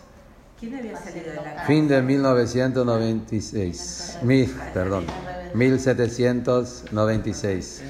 [0.59, 4.17] ¿Quién había salido de la Fin de 1996.
[4.23, 5.05] Mil, perdón.
[5.53, 7.83] 1796.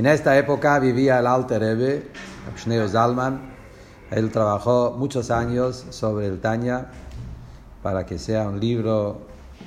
[0.00, 2.08] En esta época vivía el Alter Rebbe,
[2.56, 3.38] Schneo Zalman.
[4.10, 6.86] Él trabajó muchos años sobre el Tanya
[7.82, 9.20] para que sea un libro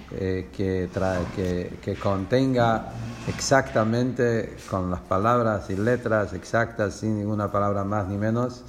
[0.09, 0.89] eh, que,
[1.35, 2.93] que, que, contenga
[3.27, 8.63] exactamente con las palabras y letras exactas, sin ninguna palabra más ni menos,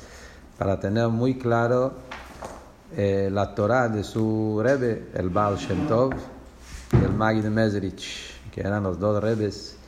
[0.58, 1.94] para tener muy claro
[2.94, 6.12] eh, la Torah de su Rebbe, el Baal Shem Tov
[6.92, 9.78] y el Magid Mezrich, que eran los dos Rebes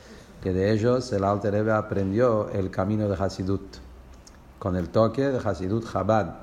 [0.53, 3.77] de ellos el Alter Rebbe aprendió el camino de Hasidut,
[4.59, 6.35] con el toque de Hasidut Chabad,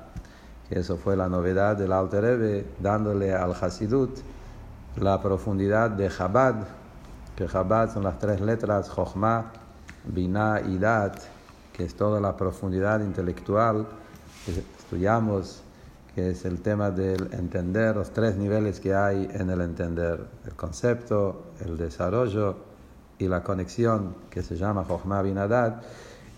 [0.69, 4.19] que eso fue la novedad del Alter Rebbe, dándole al Hasidut
[4.97, 6.66] la profundidad de Chabad,
[7.36, 9.53] que Chabad son las tres letras, Chochmah,
[10.04, 11.16] Binah y Dat,
[11.72, 13.87] que es toda la profundidad intelectual
[14.44, 15.62] que estudiamos,
[16.14, 20.54] que es el tema del entender, los tres niveles que hay en el entender, el
[20.54, 22.74] concepto, el desarrollo
[23.19, 25.82] y la conexión que se llama Jochma Binadad,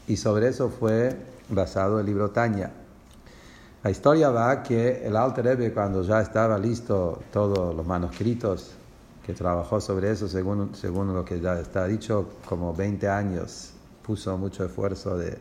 [0.06, 1.16] y sobre eso fue
[1.48, 2.70] basado el libro Tanya.
[3.82, 8.72] La historia va que el Alter Rebbe, cuando ya estaba listo todos los manuscritos,
[9.24, 13.72] que trabajó sobre eso, según, según lo que ya está dicho, como 20 años,
[14.02, 15.36] puso mucho esfuerzo de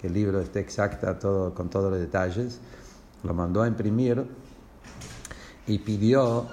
[0.00, 2.58] que el libro esté exacta todo, con todos los detalles,
[3.22, 4.24] lo mandó a imprimir
[5.66, 6.46] y pidió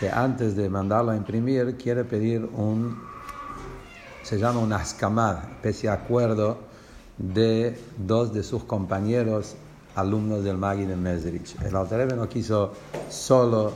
[0.00, 2.96] que antes de mandarlo a imprimir, quiere pedir un
[4.28, 6.58] se llama un askamad, especie de acuerdo
[7.16, 9.54] de dos de sus compañeros
[9.94, 11.56] alumnos del Magi de Mesrich.
[11.62, 12.72] El Alter no quiso
[13.08, 13.72] solo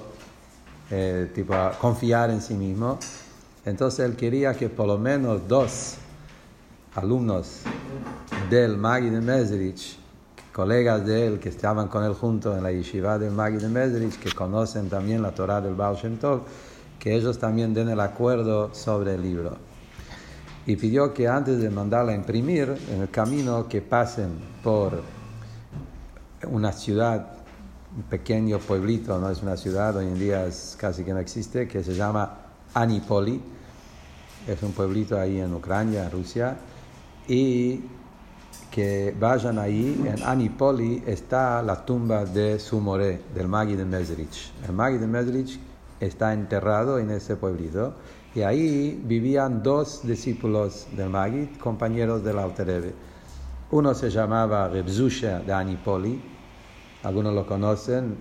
[0.91, 2.99] eh, tipo, confiar en sí mismo,
[3.65, 5.95] entonces él quería que por lo menos dos
[6.97, 7.61] alumnos
[8.51, 9.99] del Magi de Mesrich,
[10.53, 14.19] colegas de él que estaban con él juntos en la yeshiva del Magi de Mesrich,
[14.19, 16.43] que conocen también la Torah del Baal Shem Tov,
[16.99, 19.72] que ellos también den el acuerdo sobre el libro
[20.67, 24.31] y pidió que antes de mandarla a imprimir, en el camino que pasen
[24.63, 25.03] por
[26.49, 27.33] una ciudad,
[27.97, 31.67] un pequeño pueblito, no es una ciudad, hoy en día es casi que no existe,
[31.67, 32.39] que se llama
[32.75, 33.41] Anipoli,
[34.47, 36.57] es un pueblito ahí en Ucrania, Rusia,
[37.29, 37.81] y
[38.71, 44.53] que vayan ahí, en Anipoli está la tumba de Sumore, del Magi de Mesrich.
[44.67, 45.61] El Magi de Mesrich
[46.01, 47.95] está enterrado en ese pueblito
[48.35, 52.95] y ahí vivían dos discípulos del Magid, compañeros del Alter
[53.71, 56.21] Uno se llamaba Rebzusha de Anipoli,
[57.03, 58.17] algunos lo conocen,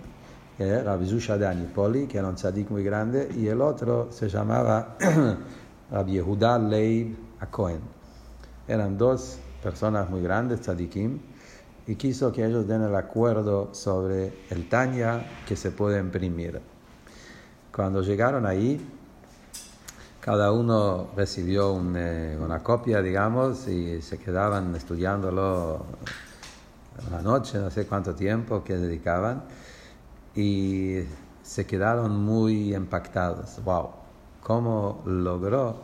[0.60, 4.98] eh, Rebzusha de Anipoli, que era un tzadik muy grande, y el otro se llamaba
[5.92, 7.80] Rabbi Yehuda Leib Akohen.
[8.68, 11.20] Eran dos personas muy grandes, tzadikim,
[11.88, 16.60] y quiso que ellos den el acuerdo sobre el Tanya que se puede imprimir.
[17.74, 18.80] Cuando llegaron ahí,
[20.22, 25.84] cada uno recibió eh, una copia, digamos, y se quedaban estudiándolo
[27.10, 29.44] la noche, no sé cuánto tiempo que dedicaban,
[30.36, 31.00] y
[31.42, 33.64] se quedaron muy impactados.
[33.66, 33.90] ¡Wow!
[34.44, 35.78] ¿Cómo logró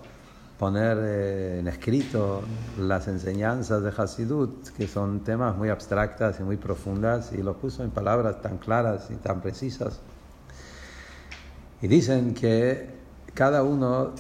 [0.60, 2.42] poner eh, en escrito
[2.80, 7.84] las enseñanzas de Hasidut, que son temas muy abstractas y muy profundas, y lo puso
[7.84, 10.00] en palabras tan claras y tan precisas?
[11.81, 12.96] Y dicen que
[13.38, 14.13] cada uno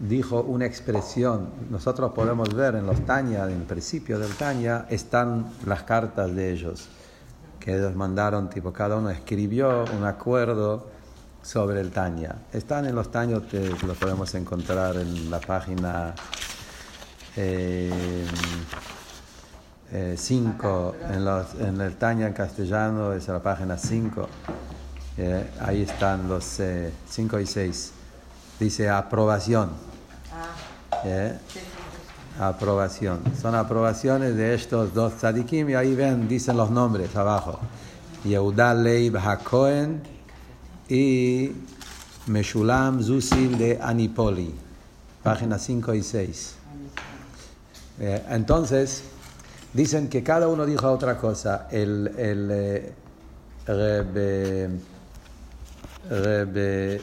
[0.00, 1.50] dijo una expresión.
[1.70, 6.50] Nosotros podemos ver en los Tanya, en el principio del Tanya, están las cartas de
[6.50, 6.88] ellos.
[7.60, 10.88] que ellos mandaron, tipo, cada uno escribió un acuerdo
[11.42, 12.34] sobre el Tanya.
[12.52, 16.14] Están en los Taños que lo podemos encontrar en la página
[17.36, 18.24] 5, eh,
[19.92, 20.16] eh,
[21.60, 24.28] en, el Tanya en castellano es la página 5.
[25.18, 26.60] Eh, ahí están los
[27.10, 27.92] 5 y 6.
[28.60, 29.70] Dice aprobación.
[30.32, 31.32] Ah.
[32.38, 33.20] Aprobación.
[33.40, 37.58] Son aprobaciones de estos dos tzadikim y ahí ven, dicen los nombres abajo.
[38.22, 40.02] Yehuda Leib HaKohen
[40.90, 41.52] y
[42.26, 44.54] Meshulam Zusil de Anipoli,
[45.22, 46.54] páginas 5 y 6.
[48.00, 49.04] Eh, entonces,
[49.72, 51.66] dicen que cada uno dijo otra cosa.
[51.70, 52.92] El, el eh,
[53.66, 54.70] Rebe,
[56.10, 57.00] Rebe,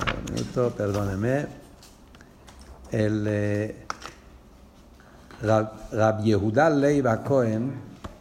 [0.00, 1.46] un minuto, perdóneme.
[2.90, 3.86] El eh,
[5.42, 7.72] Rab, Yehuda Leiva Cohen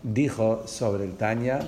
[0.02, 1.60] dijo sobre el Tanya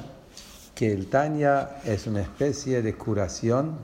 [0.74, 3.78] que el Tanya es una especie de curación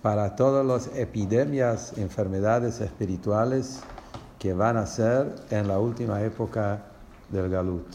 [0.00, 3.80] para todas las epidemias, enfermedades espirituales
[4.38, 6.82] que van a ser en la última época
[7.30, 7.86] del Galut.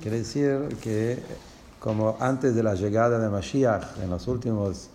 [0.00, 1.20] Quiere decir que
[1.80, 4.90] como antes de la llegada de Mashiach, en los últimos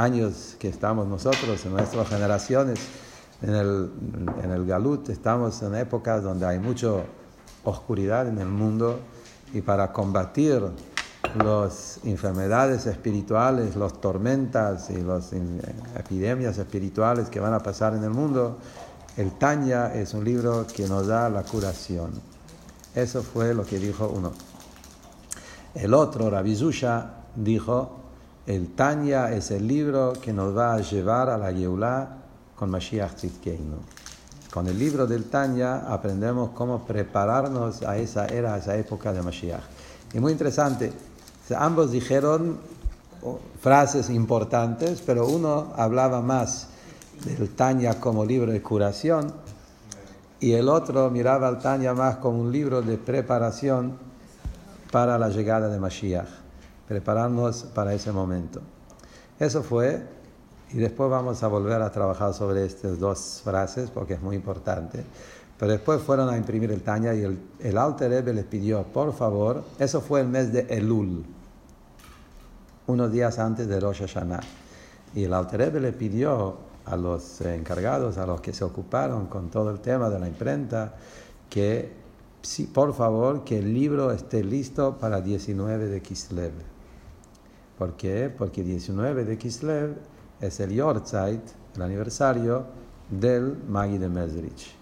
[0.00, 2.80] años que estamos nosotros, en nuestras generaciones,
[3.42, 3.90] en el,
[4.42, 6.88] en el Galut, estamos en épocas donde hay mucha
[7.64, 8.98] oscuridad en el mundo
[9.52, 10.62] y para combatir
[11.44, 15.32] las enfermedades espirituales, las tormentas y las
[15.96, 18.58] epidemias espirituales que van a pasar en el mundo,
[19.16, 22.10] el Tanya es un libro que nos da la curación.
[22.94, 24.32] Eso fue lo que dijo uno.
[25.74, 27.99] El otro, Rabizusha, dijo,
[28.46, 32.08] el Tanya es el libro que nos va a llevar a la Yeulah
[32.56, 33.76] con Mashiach Tzidkeinu.
[34.52, 39.22] Con el libro del Tanya aprendemos cómo prepararnos a esa era, a esa época de
[39.22, 39.62] Mashiach.
[40.12, 40.92] Y muy interesante,
[41.56, 42.58] ambos dijeron
[43.60, 46.68] frases importantes, pero uno hablaba más
[47.24, 49.32] del Tanya como libro de curación
[50.40, 53.98] y el otro miraba al Tanya más como un libro de preparación
[54.90, 56.28] para la llegada de Mashiach,
[56.90, 58.60] prepararnos para ese momento.
[59.38, 60.02] Eso fue,
[60.72, 65.04] y después vamos a volver a trabajar sobre estas dos frases porque es muy importante.
[65.56, 69.62] Pero después fueron a imprimir el Tanya y el, el Alter les pidió, por favor,
[69.78, 71.24] eso fue el mes de Elul
[72.88, 74.40] unos días antes de Rosh Hashanah.
[75.14, 79.70] Y el Alter le pidió a los encargados, a los que se ocuparon con todo
[79.70, 80.96] el tema de la imprenta,
[81.48, 81.92] que
[82.74, 86.69] por favor que el libro esté listo para 19 de Kislev.
[87.80, 88.28] ¿Por qué?
[88.28, 89.96] Porque 19 de Kislev
[90.38, 91.40] es el Yortzeit,
[91.76, 92.66] el aniversario
[93.08, 94.74] del Magi de Mesrich,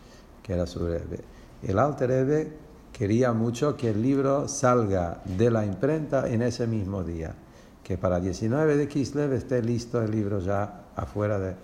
[0.43, 1.21] que era su Rebbe.
[1.63, 2.57] El Alter
[2.93, 7.37] quería mucho que el libro salga de la imprenta en ese mismo día
[7.85, 11.55] que para 19 de Kislev esté listo el libro ya afuera de,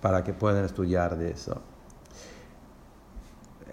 [0.00, 1.62] para que puedan estudiar de eso.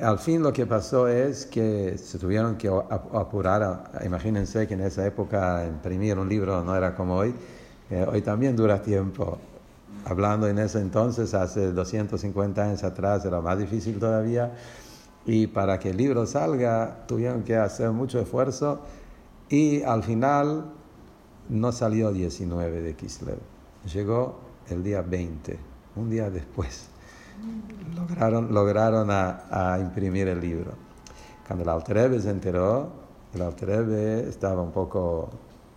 [0.01, 3.91] Al fin lo que pasó es que se tuvieron que apurar.
[4.05, 7.35] Imagínense que en esa época imprimir un libro no era como hoy.
[7.89, 9.37] Eh, hoy también dura tiempo.
[10.05, 14.53] Hablando en ese entonces, hace 250 años atrás, era más difícil todavía.
[15.25, 18.79] Y para que el libro salga, tuvieron que hacer mucho esfuerzo.
[19.49, 20.63] Y al final
[21.49, 23.39] no salió 19 de Kislev,
[23.91, 24.39] llegó
[24.69, 25.59] el día 20,
[25.97, 26.87] un día después.
[27.95, 30.73] Lograron, lograron a, imprimir el libro.
[31.47, 32.89] Cuando el Alterebe se enteró,
[33.33, 35.29] el Alterebe estaba un poco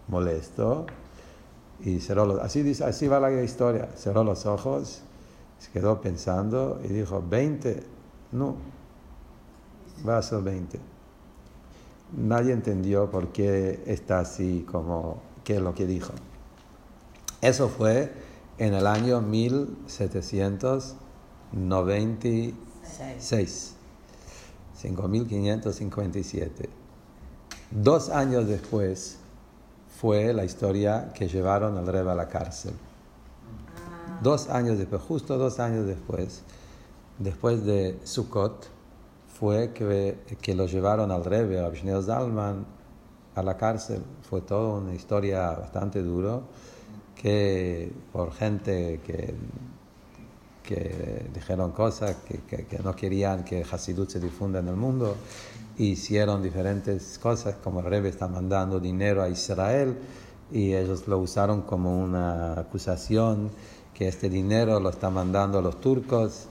[0.09, 0.87] molesto
[1.81, 5.02] y cerró los, así, así va la historia, cerró los ojos,
[5.59, 7.83] se quedó pensando y dijo, 20,
[8.33, 8.57] no,
[10.07, 10.78] va a ser 20.
[12.16, 16.12] Nadie entendió por qué está así como que es lo que dijo.
[17.40, 18.12] Eso fue
[18.59, 19.21] en el año
[21.52, 23.75] 1796,
[24.75, 26.68] 5557.
[27.71, 29.18] Dos años después
[30.00, 32.75] fue la historia que llevaron al rey a la cárcel.
[34.23, 36.42] Dos años después, justo dos años después,
[37.18, 38.68] después de Sukkot,
[39.38, 42.64] fue que, que lo llevaron al rey, a Abshneo Zalman,
[43.35, 44.02] a la cárcel.
[44.28, 46.42] Fue toda una historia bastante duro
[47.16, 49.35] que por gente que,
[50.62, 55.16] que dijeron cosas que, que, no querían que Hasidut se difunda en el mundo,
[55.78, 59.99] hicieron diferentes cosas, como el Rebbe está mandando dinero a Israel
[60.50, 63.50] y ellos lo usaron como una acusación
[63.95, 66.47] que este dinero lo está mandando a los turcos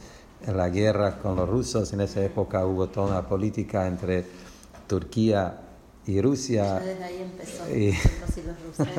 [0.45, 1.93] en la guerra con los rusos.
[1.93, 4.25] En esa época hubo toda una política entre
[4.87, 5.59] Turquía
[6.05, 6.79] y Rusia.
[6.79, 7.69] desde ahí empezó.
[7.69, 8.87] Y- los rusos.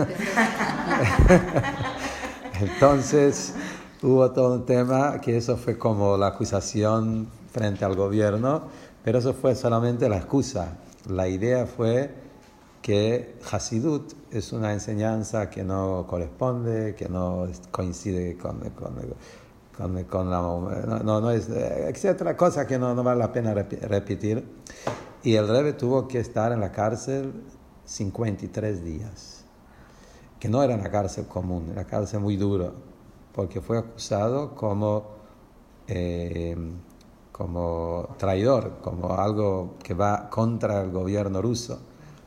[2.61, 3.55] Entonces
[4.03, 8.63] hubo todo un tema que eso fue como la acusación frente al gobierno,
[9.05, 10.79] pero eso fue solamente la excusa.
[11.09, 12.11] La idea fue
[12.81, 18.95] que Hasidut es una enseñanza que no corresponde, que no coincide con, con,
[19.77, 20.41] con- con la...
[21.03, 24.45] No, no, es, etcétera, cosa que no, no vale la pena repetir.
[25.23, 27.33] Y el Rebbe tuvo que estar en la cárcel
[27.85, 29.39] 53 días
[30.41, 32.73] que no era una cárcel común, era una cárcel muy dura,
[33.35, 35.05] porque fue acusado como,
[35.89, 36.57] eh,
[37.31, 41.79] como traidor, como algo que va contra el gobierno ruso.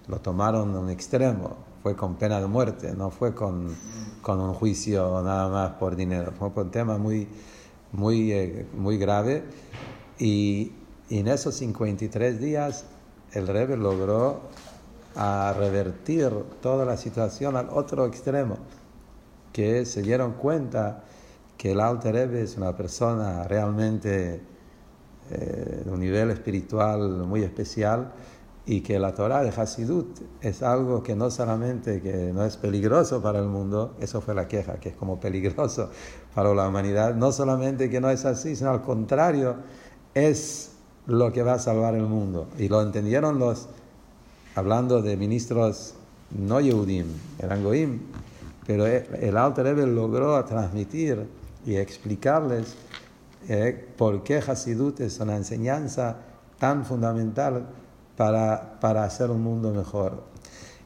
[0.08, 3.76] Lo tomaron a un extremo, fue con pena de muerte, no fue con,
[4.22, 7.28] con un juicio nada más por dinero, fue un tema muy,
[7.92, 9.44] muy, eh, muy grave.
[10.18, 10.72] Y,
[11.10, 12.86] y en esos 53 días
[13.34, 14.42] el Rebbe logró
[15.16, 16.32] a revertir
[16.62, 18.58] toda la situación al otro extremo,
[19.56, 21.06] que se dieron cuenta
[21.58, 24.42] que el Alter Rebbe es una persona realmente
[25.32, 28.12] eh, de un nivel espiritual muy especial
[28.66, 33.22] y que la Torah de Hasidut es algo que no solamente que no es peligroso
[33.22, 35.90] para el mundo, eso fue la queja, que es como peligroso
[36.36, 39.56] para la humanidad, no solamente que no es así, sino al contrario,
[40.14, 40.74] es
[41.08, 42.50] lo que va a salvar el mundo.
[42.58, 43.70] Y lo entendieron los
[44.54, 45.94] hablando de ministros
[46.32, 47.06] no Yehudim,
[47.40, 48.02] eran Goim,
[48.66, 51.28] pero el Alter Rebbe logró transmitir
[51.66, 52.76] y explicarles
[53.48, 56.18] eh, por qué Hasidut es una enseñanza
[56.58, 57.68] tan fundamental
[58.18, 60.24] para, para hacer un mundo mejor.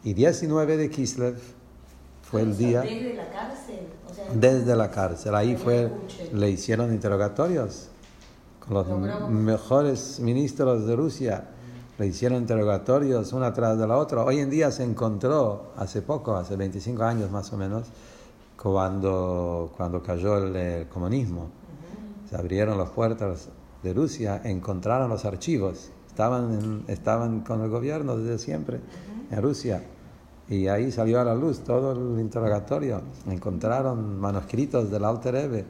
[0.03, 1.37] Y 19 de Kislev
[2.23, 3.79] fue el día ¿Desde la cárcel?
[4.09, 5.35] O sea, desde la cárcel.
[5.35, 5.91] Ahí fue,
[6.33, 7.89] le hicieron interrogatorios
[8.59, 11.45] con los mejores ministros de Rusia.
[11.99, 14.23] Le hicieron interrogatorios una tras de la otra.
[14.23, 17.87] Hoy en día se encontró, hace poco, hace 25 años más o menos,
[18.61, 21.49] cuando, cuando cayó el, el comunismo.
[22.29, 23.49] Se abrieron las puertas
[23.83, 25.89] de Rusia, encontraron los archivos.
[26.07, 28.79] Estaban, en- estaban con el gobierno desde siempre
[29.29, 29.83] en Rusia.
[30.47, 33.01] Y ahí salió a la luz todo el interrogatorio.
[33.27, 35.65] Encontraron manuscritos del Alter Rebbe,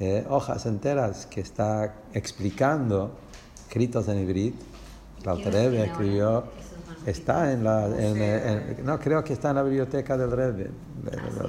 [0.00, 3.10] eh, hojas enteras que está explicando,
[3.66, 4.54] escritos en hibrid.
[5.22, 6.44] El Alter ¿Quién los Rebbe escribió,
[7.06, 10.70] está en la, en- en- no creo que está en la biblioteca del Rebbe.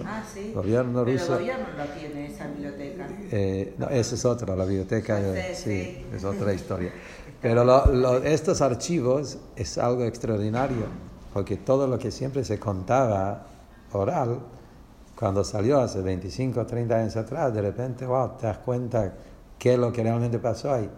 [0.06, 0.52] Ah, sí.
[0.54, 1.34] Gobierno Pero ruso.
[1.34, 3.08] el gobierno no tiene esa biblioteca.
[3.32, 5.88] Eh, no, eso es otro, la biblioteca, eh, sí.
[6.12, 6.92] es otra historia.
[7.42, 10.88] Pero lo- lo- estos archivos es algo extraordinario,
[11.34, 13.46] porque todo lo que siempre se contaba
[13.92, 14.40] oral,
[15.16, 19.14] cuando salió hace 25 o 30 años atrás, de repente, wow, te das cuenta
[19.58, 20.90] qué es lo que realmente pasó ahí.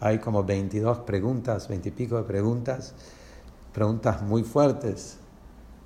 [0.00, 2.94] Hay como 22 preguntas, 20 y pico de preguntas,
[3.72, 5.18] preguntas muy fuertes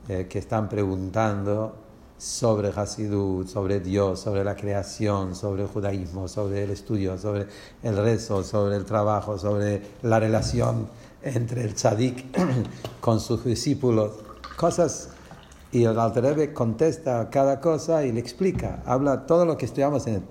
[0.09, 1.75] eh, que están preguntando
[2.17, 7.49] sobre Hasidut, sobre Dios, sobre la creación, sobre el judaísmo, sobre el estudio, sobre
[7.83, 10.89] el rezo, sobre el trabajo, sobre la relación
[11.23, 12.27] entre el tzadik
[13.01, 14.13] con sus discípulos,
[14.57, 15.11] cosas.
[15.73, 20.07] Y el Alter Rebbe contesta cada cosa y le explica, habla todo lo que estudiamos
[20.07, 20.23] en el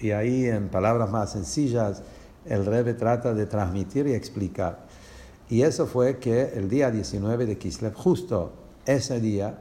[0.00, 2.02] y ahí en palabras más sencillas
[2.46, 4.86] el Rebbe trata de transmitir y explicar.
[5.48, 8.52] Y eso fue que el día 19 de Kislev, justo
[8.86, 9.58] ese día,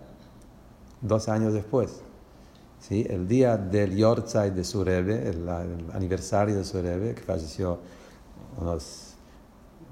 [1.01, 2.01] dos años después,
[2.79, 3.05] ¿sí?
[3.09, 7.79] el día del Yortzeit de su Rebbe, el, el aniversario de su Rebbe, que falleció
[8.57, 9.15] unos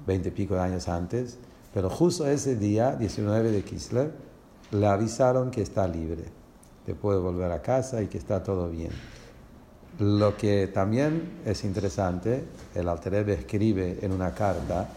[0.06, 1.38] 20 y pico de años antes,
[1.74, 4.12] pero justo ese día, 19 de Kislev,
[4.70, 6.24] le avisaron que está libre,
[6.86, 8.92] que puede volver a casa y que está todo bien.
[9.98, 14.88] Lo que también es interesante, el Alter Rebbe escribe en una carta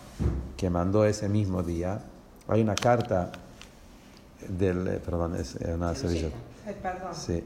[0.56, 2.00] que mandó ese mismo día,
[2.48, 3.32] hay una carta
[4.48, 6.36] del, eh, perdón, es una servilleta.
[6.68, 7.16] Ay, perdón.
[7.16, 7.44] Sí,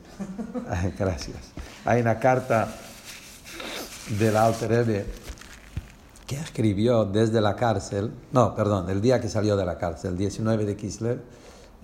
[0.99, 1.37] gracias.
[1.85, 2.67] Hay una carta
[4.19, 5.05] del Alter Rebbe
[6.27, 10.17] que escribió desde la cárcel, no, perdón, el día que salió de la cárcel, el
[10.17, 11.21] 19 de Kislev,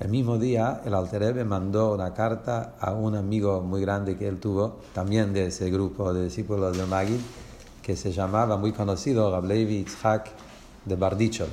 [0.01, 4.27] el mismo día el Alter Rebbe mandó una carta a un amigo muy grande que
[4.27, 7.19] él tuvo, también de ese grupo de discípulos de Magid,
[7.83, 10.31] que se llamaba, muy conocido, Rablevi Itzhak
[10.85, 11.49] de Bardichov.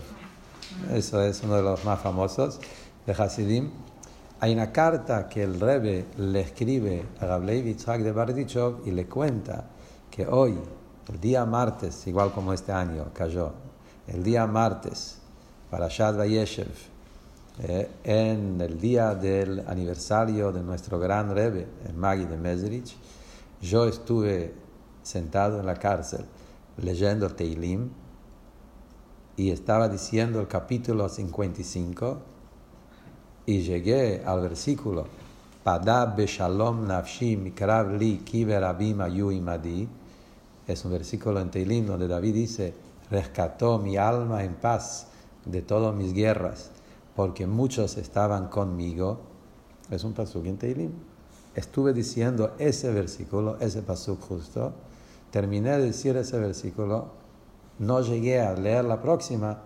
[0.95, 2.59] Eso es uno de los más famosos
[3.05, 3.71] de Hasidim.
[4.41, 9.07] Hay una carta que el Rebbe le escribe a Rablevi Itzhak de Bardichov y le
[9.07, 9.67] cuenta
[10.11, 10.59] que hoy,
[11.13, 13.53] el día martes, igual como este año cayó,
[14.07, 15.19] el día martes,
[15.71, 16.98] para Shad Vayeshev,
[17.61, 22.97] eh, en el día del aniversario de nuestro gran Rebbe, el Magi de Mezrich,
[23.61, 24.55] yo estuve
[25.03, 26.25] sentado en la cárcel
[26.77, 27.91] leyendo Teilim
[29.37, 32.19] y estaba diciendo el capítulo 55
[33.47, 35.07] y llegué al versículo
[35.65, 39.01] Pada beshalom nafshi mikrav li kiver abim
[39.33, 39.89] imadi
[40.67, 42.75] es un versículo en Teilim donde David dice
[43.11, 45.09] rescató mi alma en paz
[45.45, 46.71] de todas mis guerras
[47.19, 49.19] porque muchos estaban conmigo
[49.91, 50.93] es un pasuk en Teilim
[51.57, 54.73] estuve diciendo ese versículo ese pasuk justo.
[55.33, 57.07] Terminé de decir ese versículo.
[57.81, 59.59] No llegué a leer la próxima.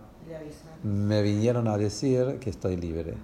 [0.83, 3.17] Me vinieron a decir que estoy libre.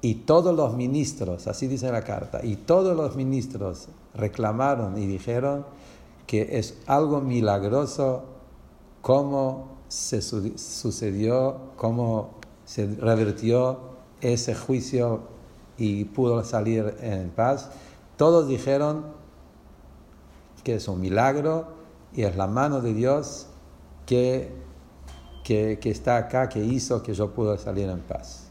[0.00, 5.64] Y todos los ministros, así dice la carta, y todos los ministros reclamaron y dijeron
[6.26, 8.24] que es algo milagroso
[9.00, 13.80] cómo se su- sucedió, cómo se revirtió
[14.20, 15.22] ese juicio
[15.76, 17.70] y pudo salir en paz.
[18.16, 19.04] Todos dijeron
[20.64, 21.68] que es un milagro
[22.14, 23.46] y es la mano de Dios
[24.06, 24.52] que,
[25.44, 28.48] que, que está acá, que hizo que yo pueda salir en paz.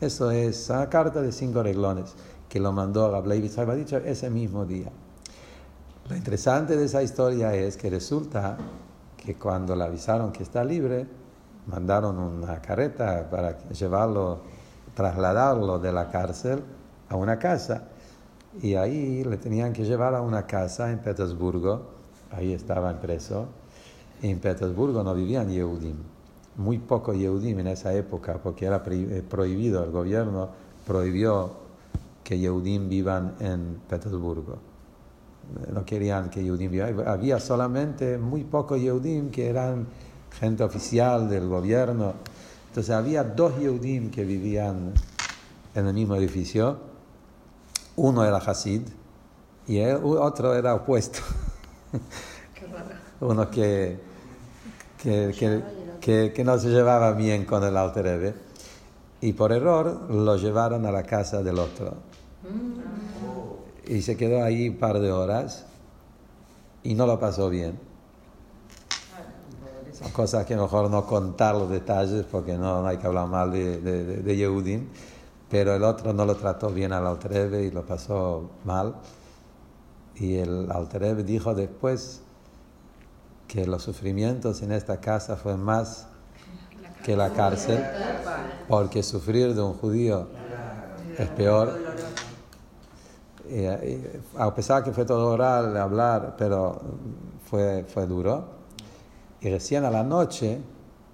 [0.00, 2.14] Eso es una carta de cinco reglones
[2.48, 4.90] que lo mandó a Gablei dicho ese mismo día.
[6.08, 8.58] Lo interesante de esa historia es que resulta
[9.24, 11.06] que cuando le avisaron que está libre,
[11.66, 14.40] mandaron una carreta para llevarlo,
[14.94, 16.62] trasladarlo de la cárcel
[17.08, 17.84] a una casa.
[18.60, 21.82] Y ahí le tenían que llevar a una casa en Petersburgo,
[22.32, 23.46] ahí estaba preso.
[24.22, 25.96] En Petersburgo no vivían Yehudim,
[26.56, 30.48] muy poco Yehudim en esa época, porque era eh, prohibido, el gobierno
[30.86, 31.50] prohibió
[32.24, 34.71] que Yehudim vivan en Petersburgo.
[35.72, 37.06] No querían que Yehudim vivan.
[37.06, 39.86] Había solamente muy pocos Yehudim que eran
[40.38, 42.14] gente oficial del gobierno.
[42.68, 44.92] Entonces había dos Yehudim que vivían
[45.74, 46.76] en el mismo edificio.
[47.96, 48.82] Uno era Hasid
[49.66, 51.20] y el otro era opuesto.
[53.20, 54.00] Uno que,
[55.00, 55.62] que,
[56.00, 58.34] que, que- no se llevaba bien con el Alter Rebbe.
[59.20, 61.94] Y por error lo llevaron a la casa del otro.
[63.86, 65.64] Y se quedó ahí un par de horas
[66.82, 67.78] y no lo pasó bien.
[69.92, 73.52] Son cosas que mejor no contar los detalles porque no, no hay que hablar mal
[73.52, 74.88] de, de, de- Yehudim.
[75.50, 78.94] Pero el otro no lo trató bien al Alter Rebbe y lo pasó mal.
[80.16, 82.20] Y el Alter Rebbe dijo después
[83.48, 86.06] que los sufrimientos en esta casa fue más
[87.04, 87.84] que la cárcel,
[88.68, 90.28] porque sufrir de un judío
[91.18, 91.78] es peor.
[93.48, 93.64] Y,
[94.38, 96.80] a pesar que fue todo oral, hablar, pero
[97.48, 98.44] fue, fue duro.
[99.40, 100.60] Y recién a la noche,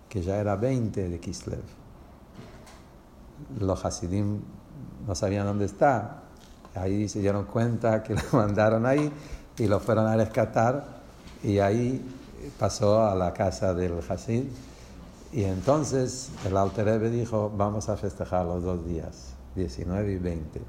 [0.09, 1.62] que ya era 20 de Kislev,
[3.59, 4.41] los Hasidim
[5.07, 6.23] no sabían dónde está.
[6.75, 9.11] Ahí se dieron cuenta que lo mandaron ahí
[9.57, 10.99] y lo fueron a rescatar.
[11.43, 12.05] Y ahí
[12.59, 14.45] pasó a la casa del Hasid.
[15.33, 20.61] Y entonces el Alter Rebbe dijo, vamos a festejar los dos días, 19 y 20.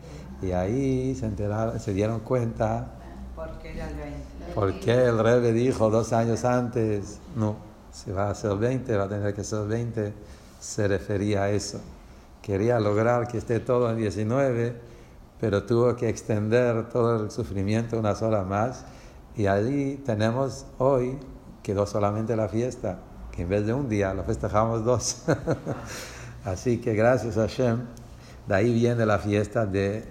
[0.42, 3.00] Y ahí se, enteraron, se dieron cuenta
[3.36, 4.54] ¿Por qué era el 20?
[4.54, 7.56] por qué el Rebbe dijo dos años antes, no,
[7.92, 10.14] si va a ser 20, va a tener que ser 20,
[10.60, 11.80] se refería a eso.
[12.42, 14.76] Quería lograr que esté todo en 19,
[15.40, 18.86] pero tuvo que extender todo el sufrimiento unas horas más.
[19.36, 21.18] Y allí tenemos hoy,
[21.64, 23.00] quedó solamente la fiesta,
[23.32, 25.24] que en vez de un día lo festejamos dos.
[26.46, 27.82] Así que gracias a Hashem,
[28.50, 30.06] de ahí viene la fiesta de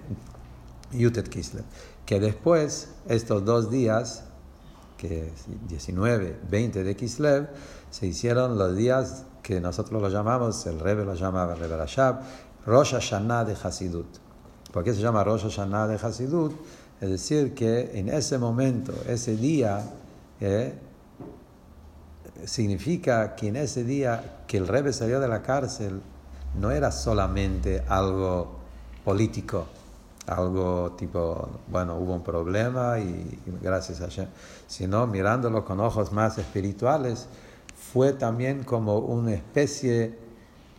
[0.93, 1.65] Yutet Kislev.
[2.05, 4.23] Que después, estos dos días,
[4.95, 7.49] que es 19, 20 de Kislev,
[7.91, 12.21] se hicieron los días que nosotros lo llamamos, el Rebbe lo llamaba Rebbe Rashab,
[12.65, 14.07] Rosh Hashanah de Hasidut.
[14.71, 16.53] ¿Por qué se llama Rosh Hashanah de Hasidut?
[17.01, 19.83] Es decir, que en ese momento, ese día,
[20.39, 20.75] eh,
[22.45, 26.01] significa que en ese día que el Rebbe salió de la cárcel,
[26.57, 28.59] no era solamente algo
[29.03, 29.65] político,
[30.27, 34.27] algo tipo, bueno, hubo un problema y, y gracias a Hashem,
[34.67, 37.27] sino mirándolo con ojos más espirituales,
[37.91, 40.17] fue también como una especie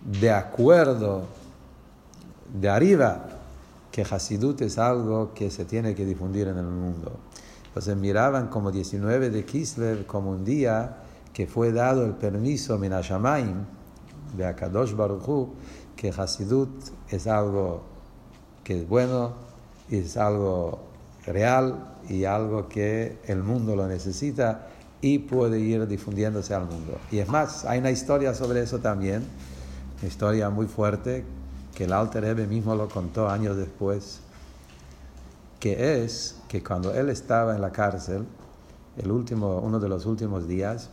[0.05, 1.25] de acuerdo
[2.53, 3.27] de arriba
[3.91, 7.13] que Hasidut es algo que se tiene que difundir en el mundo.
[7.67, 10.97] Entonces miraban como 19 de Kislev como un día
[11.33, 13.65] que fue dado el permiso Menashamaim
[14.45, 15.49] Akadosh Baruch Hu,
[15.97, 16.71] que Hasidut
[17.09, 17.83] es algo
[18.65, 19.33] que es bueno,
[19.91, 20.81] es algo
[21.27, 24.69] real y algo que el mundo lo necesita
[25.01, 26.99] y puede ir difundiéndose al mundo.
[27.11, 29.25] Y es más, hay una historia sobre eso también,
[30.01, 31.25] una historia muy fuerte
[31.75, 34.21] que el Alter Rebbe mismo lo contó años después,
[35.59, 38.25] que es que cuando él estaba en la cárcel,
[38.97, 40.91] el último, uno de los últimos días,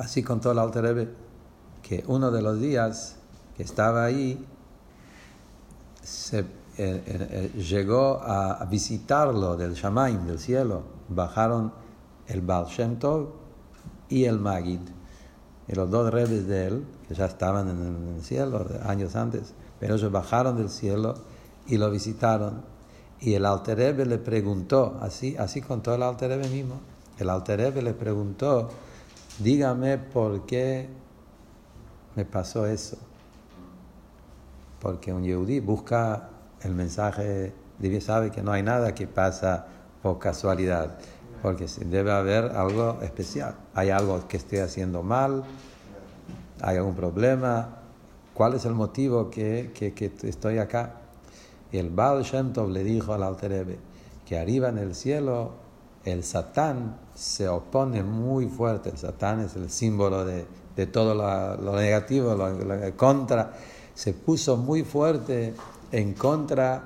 [0.00, 1.08] Así contó el Alter Rebbe
[1.90, 3.16] que uno de los días
[3.56, 4.46] que estaba ahí,
[6.00, 6.44] se, eh,
[6.78, 10.84] eh, eh, llegó a, visitarlo del Shamaim, del cielo.
[11.08, 11.72] Bajaron
[12.28, 13.30] el Baal Shem Tov
[14.08, 14.82] y el Magid.
[15.66, 19.96] Y los dos rebes de él, que ya estaban en el cielo años antes, pero
[19.96, 21.14] ellos bajaron del cielo
[21.66, 22.62] y lo visitaron.
[23.18, 26.76] Y el Alter Rebbe le preguntó, así, así contó el Alter Rebbe mismo,
[27.18, 28.68] el Alter Rebbe le preguntó,
[29.40, 30.99] dígame por qué
[32.16, 32.96] me pasó eso.
[34.80, 36.30] Porque un yehudí busca
[36.62, 39.66] el mensaje, Dios sabe que no hay nada que pasa
[40.02, 40.98] por casualidad,
[41.42, 43.54] porque debe haber algo especial.
[43.74, 45.44] Hay algo que estoy haciendo mal,
[46.62, 47.76] hay algún problema.
[48.34, 50.94] ¿Cuál es el motivo que, que, estoy acá?
[51.72, 53.78] Y el Baal Shem Tov le dijo al Alter Rebbe
[54.26, 55.52] que arriba en el cielo
[56.04, 58.90] el Satán se opone muy fuerte.
[58.90, 63.52] El Satán es el símbolo de, de todo lo, negativo, lo, lo, contra.
[63.94, 65.54] Se puso muy fuerte
[65.92, 66.84] en contra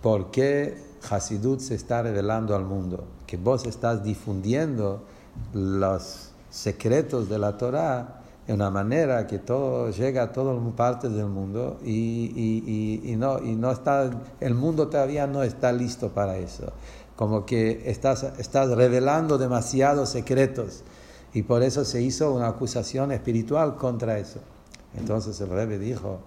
[0.00, 0.76] porque
[1.10, 3.04] Hasidut se está revelando al mundo.
[3.26, 5.02] Que vos estás difundiendo
[5.54, 11.26] los secretos de la Torah de una manera que todo llega a todas partes del
[11.26, 16.08] mundo y, y, y, y, no, y no está, el mundo todavía no está listo
[16.08, 16.72] para eso.
[17.14, 20.82] Como que estás, estás revelando demasiados secretos
[21.34, 24.40] y por eso se hizo una acusación espiritual contra eso.
[24.94, 26.20] Entonces el rebe dijo,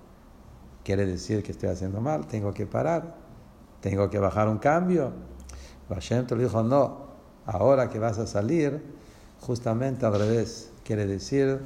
[0.83, 3.15] quiere decir que estoy haciendo mal, tengo que parar,
[3.81, 5.11] tengo que bajar un cambio.
[5.89, 7.05] Hashem te dijo, no,
[7.45, 8.81] ahora que vas a salir,
[9.41, 11.59] justamente al revés, quiere decir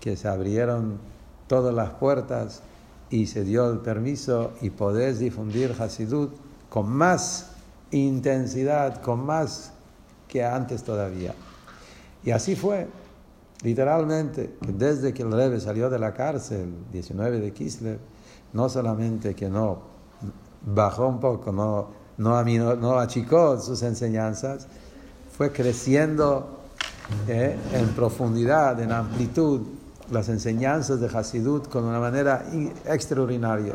[0.00, 0.98] que se abrieron
[1.46, 2.62] todas las puertas
[3.10, 6.32] y se dio el permiso y podés difundir Hasidut
[6.70, 7.50] con más
[7.90, 9.72] intensidad, con más
[10.28, 11.34] que antes todavía.
[12.24, 12.86] Y así fue,
[13.62, 17.98] literalmente, desde que el Rebbe salió de la cárcel, 19 de Kislev,
[18.52, 19.78] no solamente que no
[20.64, 24.66] bajó un poco, no, no, achicó sus enseñanzas,
[25.36, 26.60] fue creciendo
[27.28, 29.60] eh, en profundidad, en amplitud,
[30.10, 32.46] las enseñanzas de Hasidut con una manera
[32.86, 33.74] extraordinaria.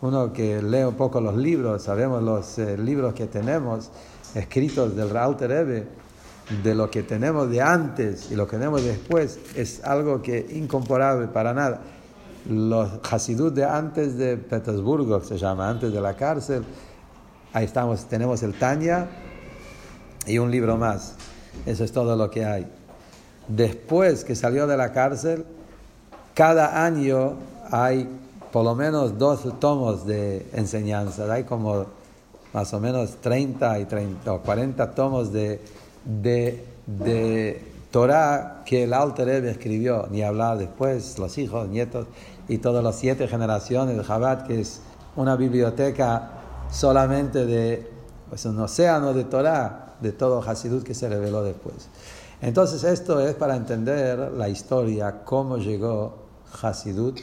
[0.00, 3.90] Uno que lee un poco los libros, sabemos los eh, libros que tenemos
[4.34, 6.01] escritos del Alter Rebbe,
[6.62, 11.28] de lo que tenemos de antes y lo que tenemos después, es algo que incomparable
[11.28, 11.80] para nada.
[12.48, 16.64] Los Hasidut de antes de Petersburgo, se llama, antes de la cárcel,
[17.52, 19.06] ahí estamos, tenemos el Tanya
[20.26, 21.14] y un libro más.
[21.66, 22.66] Eso es todo lo que hay
[23.48, 25.44] después que salió de la cárcel,
[26.34, 27.34] cada año
[27.70, 28.08] hay
[28.50, 31.86] por lo menos dos tomos de enseñanza, hay como
[32.52, 35.60] más o menos 30 y 30, o 40 tomos de,
[36.04, 42.06] de, de Torah que el Alter Rebbe escribió, ni hablar después, los hijos, nietos
[42.48, 44.80] y todas las siete generaciones de Chabad, que es
[45.14, 46.30] una biblioteca
[46.70, 47.90] solamente de
[48.28, 51.88] pues, un océano de Torah, de todo Hasidut que se reveló después.
[52.40, 56.14] Entonces esto es para entender la historia, cómo llegó
[56.60, 57.20] Hasidut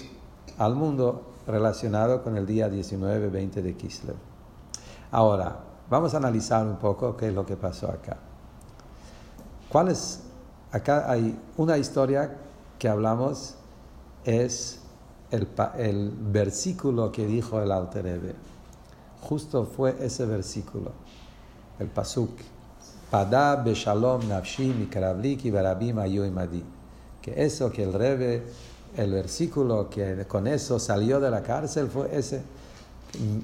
[0.57, 4.15] al mundo relacionado con el día 19-20 de Kislev.
[5.11, 5.57] Ahora,
[5.89, 8.28] vamos a analizar un poco qué es lo que pasó acá.
[9.69, 10.21] ¿Cuál es?
[10.71, 12.35] Acá hay una historia
[12.79, 13.55] que hablamos,
[14.25, 14.79] es
[15.31, 15.47] el,
[16.31, 18.35] versículo que dijo el Alter Rebbe.
[19.21, 20.91] Justo fue ese versículo,
[21.77, 22.31] el Pasuk.
[23.11, 26.63] Padá beshalom nafshi mikravliki barabim imadi.
[27.21, 28.43] Que eso que el Rebe,
[28.97, 32.41] el versículo que con eso salió de la cárcel fue ese.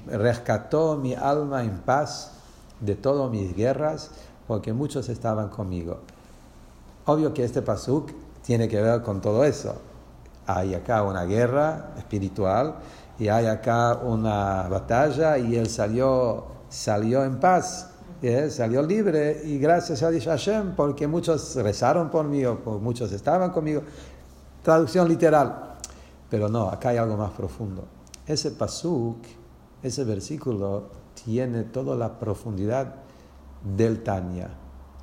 [0.06, 2.32] Rescató mi alma en paz
[2.80, 4.10] de todas mis guerras
[4.46, 5.98] porque muchos estaban conmigo.
[7.06, 8.10] Obvio que este pasuk
[8.42, 9.74] tiene que ver con todo eso.
[10.46, 12.76] Hay acá una guerra espiritual
[13.18, 17.90] y hay acá una batalla y él salió, salió en paz
[18.22, 23.12] eh, salió libre y gracias a Hashem porque muchos rezaron por mí o por muchos
[23.12, 23.82] estaban conmigo.
[24.62, 25.74] Traducción literal.
[26.30, 27.84] Pero no, acá hay algo más profundo.
[28.26, 29.18] Ese pasuk,
[29.82, 30.88] ese versículo,
[31.24, 32.94] tiene toda la profundidad
[33.62, 34.48] del Tanya.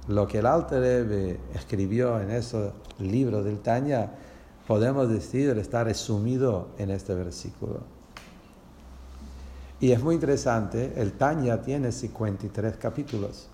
[0.08, 4.12] Lo que el Alter Rebbe escribió en ese libro del Tanya,
[4.68, 7.80] podemos decir, está resumido en este versículo.
[9.80, 13.48] Y es muy interesante, el Tanya tiene 53 capítulos.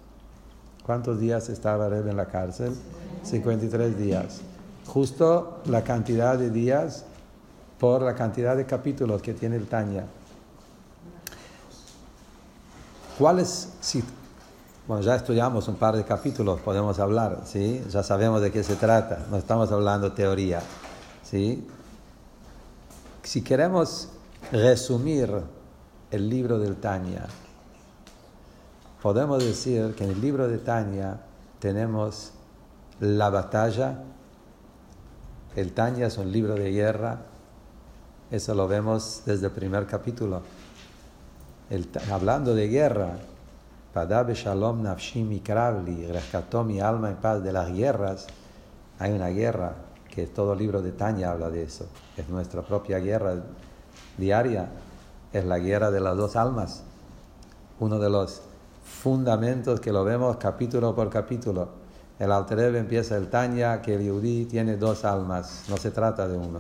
[0.86, 2.74] ¿Cuántos días estaba Reb en la cárcel?
[3.24, 4.42] 53 días.
[4.88, 7.06] Justo la cantidad de días
[7.80, 10.06] por la cantidad de capítulos que tiene el Tanya.
[13.18, 14.04] ¿Cuál es, si
[14.90, 17.80] Bueno, ya estudiamos un par de capítulos, podemos hablar, ¿sí?
[17.92, 20.64] Ya sabemos de qué se trata, no estamos hablando teoría,
[21.22, 21.64] ¿sí?
[23.22, 24.10] Si queremos
[24.52, 25.30] resumir
[26.10, 27.28] el libro del Tanya,
[29.04, 31.22] podemos decir que en el libro de Tanya
[31.60, 32.32] tenemos
[33.00, 34.00] la batalla,
[35.56, 37.20] el Tanya es un libro de guerra,
[38.32, 40.42] eso lo vemos desde el primer capítulo.
[41.70, 43.20] El, hablando de guerra,
[43.94, 48.28] Padabe Shalom Nafshi Mikravli, rescató mi alma en paz de las guerras.
[49.00, 49.74] Hay una guerra
[50.14, 51.88] que todo libro de Tanya habla de eso.
[52.16, 53.36] Es nuestra propia guerra
[54.18, 54.70] diaria.
[55.34, 56.84] Es la guerra de las dos almas.
[57.80, 58.42] Uno de los
[58.84, 61.70] fundamentos que lo vemos capítulo por capítulo.
[62.20, 65.64] El Altereb empieza el Tanya que el Yudí tiene dos almas.
[65.68, 66.60] No se trata de uno.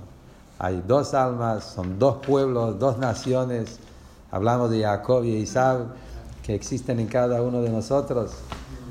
[0.57, 3.79] Hay dos almas, son dos pueblos, dos naciones.
[4.31, 5.79] Hablamos de Jacob y Isaac
[6.55, 8.31] existen en cada uno de nosotros.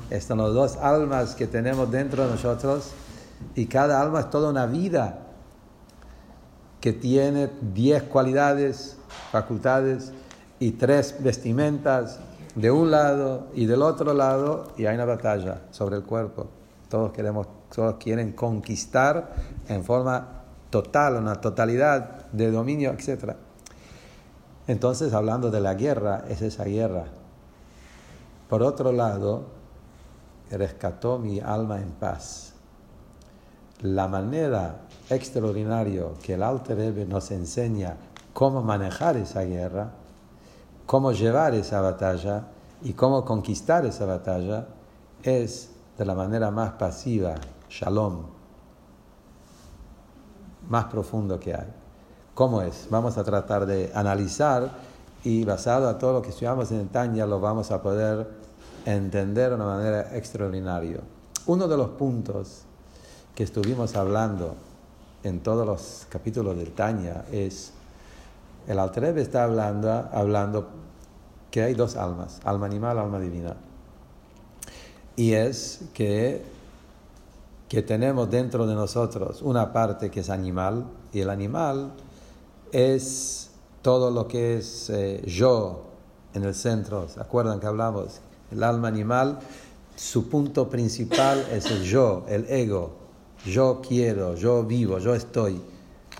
[0.09, 2.91] Están las dos almas que tenemos dentro de nosotros
[3.55, 5.19] y cada alma es toda una vida
[6.81, 8.97] que tiene diez cualidades,
[9.31, 10.11] facultades
[10.59, 12.19] y tres vestimentas
[12.55, 16.47] de un lado y del otro lado y hay una batalla sobre el cuerpo.
[16.89, 19.33] Todos queremos, todos quieren conquistar
[19.67, 23.35] en forma total, una totalidad de dominio, etc.
[24.67, 27.18] Entonces, hablando de la guerra, es esa guerra
[28.49, 29.43] por otro lado,
[30.49, 32.53] rescató mi alma en paz.
[33.81, 37.95] La manera extraordinaria que el Alter nos enseña
[38.33, 39.91] cómo manejar esa guerra,
[40.87, 42.47] cómo llevar esa batalla
[42.81, 44.65] y cómo conquistar esa batalla
[45.21, 47.35] es de la manera más pasiva,
[47.69, 48.23] shalom,
[50.67, 51.67] más profundo que hay.
[52.33, 52.87] ¿Cómo es?
[52.89, 54.71] Vamos a tratar de analizar
[55.23, 58.27] y basado a todo lo que estudiamos en el Tanya lo vamos a poder
[58.85, 60.99] entender de una manera extraordinaria.
[61.45, 62.63] Uno de los puntos
[63.35, 64.55] que estuvimos hablando
[65.23, 67.73] en todos los capítulos del Tanya es,
[68.67, 70.69] el Altreb está hablando, hablando
[71.51, 73.55] que hay dos almas, alma animal, alma divina.
[75.15, 76.43] Y es que,
[77.67, 81.91] que tenemos dentro de nosotros una parte que es animal, y el animal
[82.71, 83.48] es
[83.81, 85.83] todo lo que es eh, yo
[86.33, 87.07] en el centro.
[87.07, 88.21] ¿Se acuerdan que hablamos?
[88.51, 89.39] El alma animal,
[89.95, 92.91] su punto principal es el yo, el ego.
[93.45, 95.61] Yo quiero, yo vivo, yo estoy.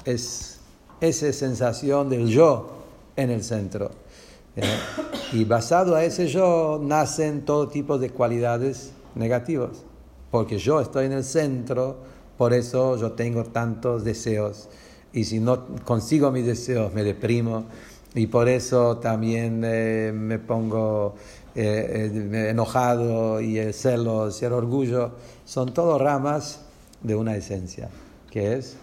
[0.05, 0.59] Es
[1.01, 2.69] esa sensación del yo
[3.15, 3.91] en el centro.
[4.55, 4.63] ¿eh?
[5.33, 9.83] Y basado a ese yo nacen todo tipo de cualidades negativas.
[10.31, 11.97] Porque yo estoy en el centro,
[12.37, 14.69] por eso yo tengo tantos deseos.
[15.13, 17.65] Y si no consigo mis deseos, me deprimo.
[18.15, 21.15] Y por eso también eh, me pongo
[21.55, 25.11] eh, eh, enojado y el celo, y el orgullo,
[25.45, 26.61] son todas ramas
[27.01, 27.89] de una esencia,
[28.29, 28.77] que es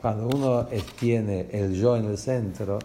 [0.00, 0.66] cuando uno
[0.98, 2.78] tiene el yo en el centro,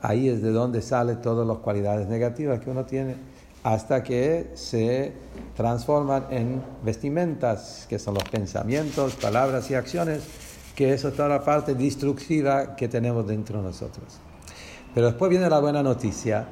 [0.00, 3.16] ahí es de donde salen todas las cualidades negativas que uno tiene,
[3.62, 5.12] hasta que se
[5.56, 10.22] transforman en vestimentas, que son los pensamientos, palabras y acciones,
[10.74, 14.18] que es toda la parte destructiva que tenemos dentro de nosotros.
[14.94, 16.46] Pero después viene la buena noticia,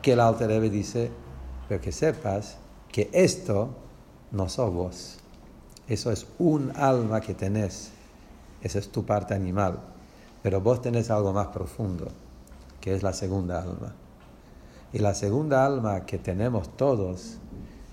[0.00, 1.10] que el Alter dice,
[1.68, 2.56] pero que sepas
[2.90, 3.70] que esto
[4.30, 5.18] no sos vos.
[5.88, 7.90] Eso es un alma que tenés.
[8.62, 9.78] Esa es tu parte animal.
[10.42, 12.08] Pero vos tenés algo más profundo,
[12.80, 13.94] que es la segunda alma.
[14.92, 17.38] Y la segunda alma que tenemos todos,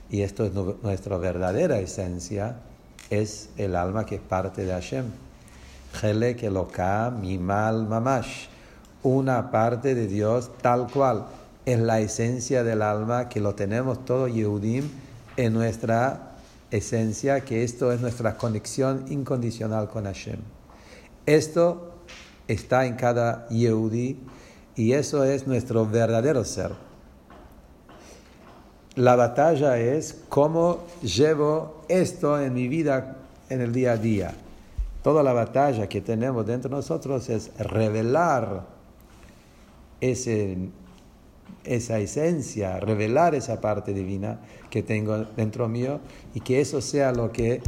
[0.10, 2.58] y esto es nuestra verdadera esencia,
[3.10, 5.06] es el alma que es parte de Hashem.
[6.02, 6.43] Helek
[7.21, 8.47] mi mal mamash.
[9.04, 11.25] Una parte de Dios tal cual
[11.65, 14.89] es la esencia del alma, que lo tenemos todo Yehudim
[15.38, 16.34] en nuestra
[16.71, 20.39] esencia, que esto es nuestra conexión incondicional con Hashem.
[21.25, 21.93] Esto
[22.47, 24.17] está en cada Yehudi
[24.75, 26.71] y eso es nuestro verdadero ser.
[28.95, 33.17] La batalla es cómo llevo esto en mi vida
[33.49, 34.34] en el día a día.
[35.04, 38.66] Toda la batalla que tenemos dentro de nosotros es revelar
[40.02, 40.58] ese
[41.64, 46.00] esa esencia, revelar esa parte divina que tengo dentro mío
[46.34, 47.62] y que eso sea lo que eh,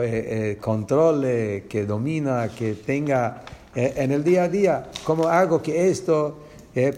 [0.00, 3.42] eh, controle, que domina, que tenga
[3.74, 4.90] eh, en el día a día.
[5.04, 6.38] ¿Cómo hago que esto,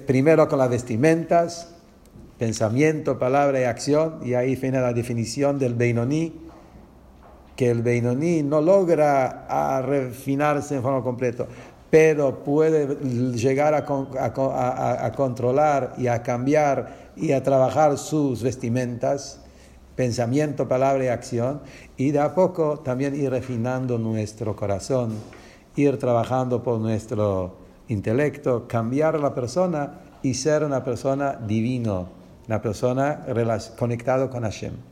[0.06, 1.74] primero con las vestimentas,
[2.38, 6.32] pensamiento, palabra y acción, y ahí viene la definición del Beinoní,
[7.56, 11.46] que el Beinoní no logra a refinarse en forma completa
[11.90, 12.96] pero puede
[13.34, 19.40] llegar a, controlar y a cambiar y a trabajar sus vestimentas,
[19.96, 21.60] pensamiento, palabra y acción,
[21.96, 25.14] y de a poco también ir refinando nuestro corazón,
[25.74, 27.56] ir trabajando por nuestro
[27.88, 32.08] intelecto, cambiar la persona y ser una persona divino,
[32.46, 33.26] una persona
[33.76, 34.89] conectado con Hashem.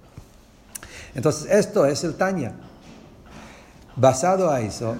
[1.15, 2.53] Entonces, esto es el Tanya.
[3.97, 4.97] Basado a eso,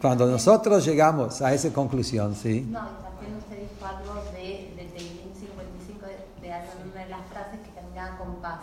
[0.00, 2.60] cuando nosotros llegamos a esa conclusión, ¿sí?
[2.70, 7.60] No, también usted dijo algo de, de Teilín 55, de, de una de las frases
[7.64, 8.60] que terminaba con paz.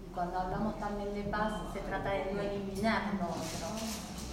[0.00, 3.68] Y cuando hablamos también de paz, se trata de no eliminar lo otro.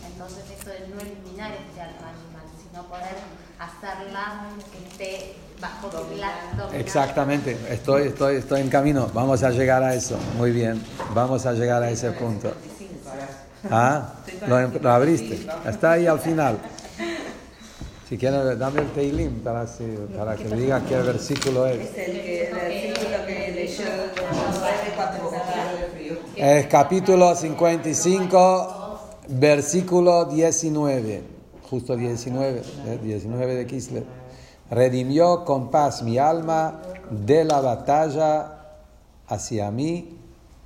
[0.08, 3.18] Entonces, esto de no eliminar este alma animal, sino poder
[3.60, 6.76] hacerla que esté bajo la dominación.
[6.76, 9.10] Exactamente, estoy, estoy, estoy en camino.
[9.14, 10.18] Vamos a llegar a eso.
[10.38, 10.82] Muy bien,
[11.14, 12.52] vamos a llegar a ese punto.
[13.70, 14.14] Ah,
[14.48, 15.48] lo, lo abriste.
[15.66, 16.60] Está ahí al final.
[18.08, 19.66] Si quieres, dame el Teilim para,
[20.16, 21.90] para que diga qué versículo es.
[21.90, 23.84] Es el, que, el versículo que leyó
[24.96, 26.18] cuando de frío.
[26.36, 31.24] Es capítulo 55, versículo 19.
[31.68, 33.00] Justo 19, ¿eh?
[33.02, 34.04] 19 de Kislev.
[34.70, 38.56] Redimió con paz mi alma de la batalla
[39.28, 40.18] hacia mí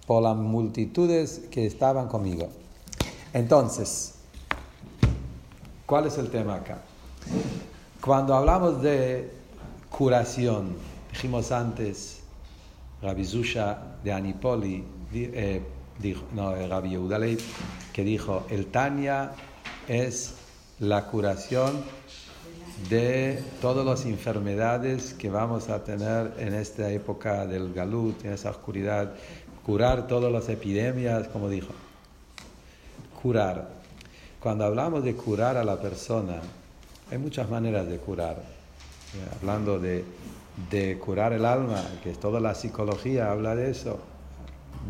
[0.08, 2.50] por las multitudes que estaban conmigo.
[3.34, 4.16] Entonces,
[5.86, 6.80] ¿cuál es el tema acá?
[8.02, 9.32] Cuando hablamos de
[9.90, 10.76] curación,
[11.12, 12.22] dijimos antes,
[13.02, 14.84] Rabbi Zusha de Anipoli,
[15.14, 15.62] eh,
[16.00, 17.20] dijo, no, Rabbi Yehuda
[17.94, 19.32] que dijo, el Tanya
[19.88, 20.36] es
[20.80, 21.84] la curación
[22.88, 28.52] de todas las enfermedades que vamos a tener en esta época del galut, en esa
[28.52, 29.14] oscuridad,
[29.66, 31.74] curar todas las epidemias, como dijo
[33.22, 33.68] curar.
[34.40, 36.40] Cuando hablamos de curar a la persona,
[37.12, 38.38] hay muchas maneras de curar.
[38.38, 40.06] Eh, hablando de,
[40.70, 44.00] de curar el alma, que toda la psicología habla de eso,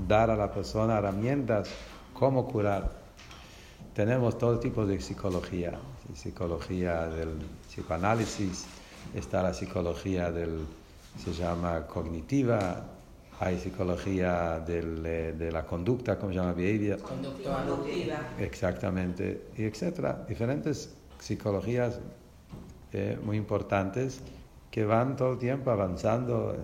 [0.07, 1.69] dar a la persona herramientas,
[2.13, 2.91] cómo curar.
[3.95, 5.79] Tenemos todo tipo de psicología,
[6.13, 7.39] psicología del
[7.79, 8.65] psicoanálisis,
[9.13, 10.65] está la psicología del,
[11.23, 12.83] se llama cognitiva,
[13.39, 16.99] hay psicología del, eh, de la conducta, como se llama behavior.
[17.01, 17.63] Conductiva.
[18.37, 20.25] Exactamente, y etcétera.
[20.27, 21.99] Diferentes psicologías
[22.91, 24.19] eh, muy importantes
[24.69, 26.57] que van todo el tiempo avanzando.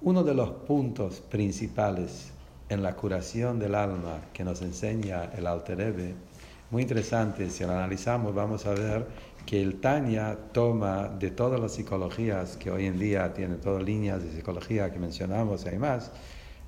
[0.00, 2.32] Uno de los puntos principales
[2.68, 6.14] en la curación del alma que nos enseña el Alter Rebbe,
[6.72, 9.06] muy interesante, si lo analizamos vamos a ver
[9.44, 14.22] que el Tanya toma de todas las psicologías que hoy en día tienen todas líneas
[14.22, 16.10] de psicología que mencionamos y hay más,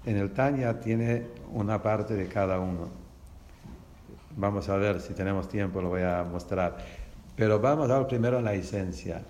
[0.05, 2.91] en el Tanya tiene una parte de cada uno.
[4.37, 6.77] Vamos a ver si tenemos tiempo, lo voy a mostrar.
[7.35, 9.23] Pero vamos a ver primero en la esencia.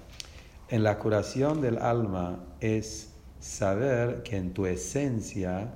[0.69, 5.73] En la curación del alma es saber que en tu esencia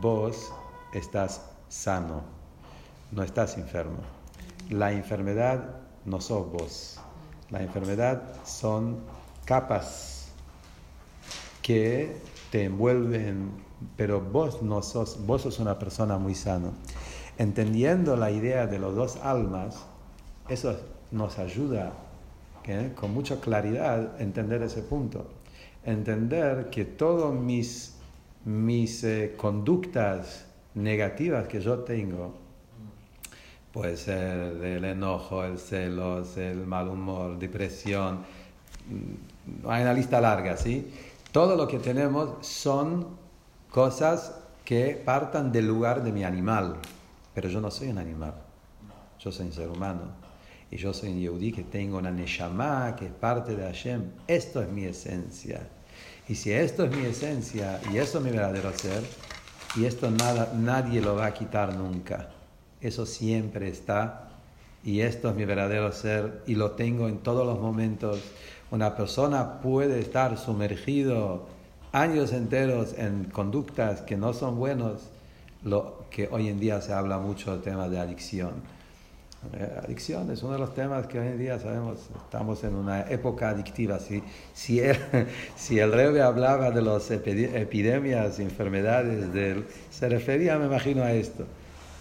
[0.00, 0.52] vos
[0.92, 2.35] estás sano,
[3.12, 3.98] no estás enfermo.
[4.70, 7.00] La enfermedad no sos vos.
[7.50, 8.98] La enfermedad son
[9.44, 10.28] capas
[11.62, 12.16] que
[12.50, 13.50] te envuelven,
[13.96, 16.70] pero vos no sos, vos sos una persona muy sana.
[17.38, 19.84] Entendiendo la idea de los dos almas,
[20.48, 20.76] eso
[21.10, 21.92] nos ayuda
[22.66, 22.92] ¿eh?
[22.94, 25.26] con mucha claridad entender ese punto.
[25.84, 27.96] Entender que todas mis,
[28.44, 32.45] mis eh, conductas negativas que yo tengo,
[33.76, 38.20] puede ser el enojo, el celos, el mal humor, depresión,
[38.88, 40.90] mm, hay una lista larga, ¿sí?
[41.30, 43.06] Todo lo que tenemos son
[43.70, 44.34] cosas
[44.64, 46.76] que partan del lugar de mi animal,
[47.34, 48.32] pero yo no soy un animal,
[49.18, 50.24] yo soy un ser humano.
[50.70, 54.04] Y yo soy un yehudí que tengo una neshama que es parte de Hashem.
[54.26, 55.60] Esto es mi esencia.
[56.26, 59.04] Y si esto es mi esencia y eso es mi verdadero ser,
[59.76, 62.30] y esto nada, nadie lo va a quitar nunca.
[62.80, 64.28] Eso siempre está.
[64.84, 68.20] Y esto es mi verdadero ser y lo tengo en todos los momentos.
[68.70, 71.46] Una persona puede estar sumergido
[71.92, 75.08] años enteros en conductas que no son buenos,
[75.64, 78.52] lo que hoy en día se habla mucho del tema de adicción.
[79.54, 83.02] Eh, adicción es uno de los temas que hoy en día sabemos, estamos en una
[83.10, 83.98] época adictiva.
[83.98, 84.22] Si,
[84.54, 84.96] si, el,
[85.56, 89.26] si el Rebe hablaba de las epidemias, enfermedades,
[89.90, 91.44] se refería, me imagino, a esto.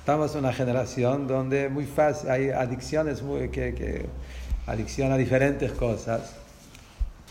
[0.06, 4.06] Estamos en una generación donde muy fácil, hay adicciones, muy, que, que,
[4.68, 6.36] adicción a diferentes cosas.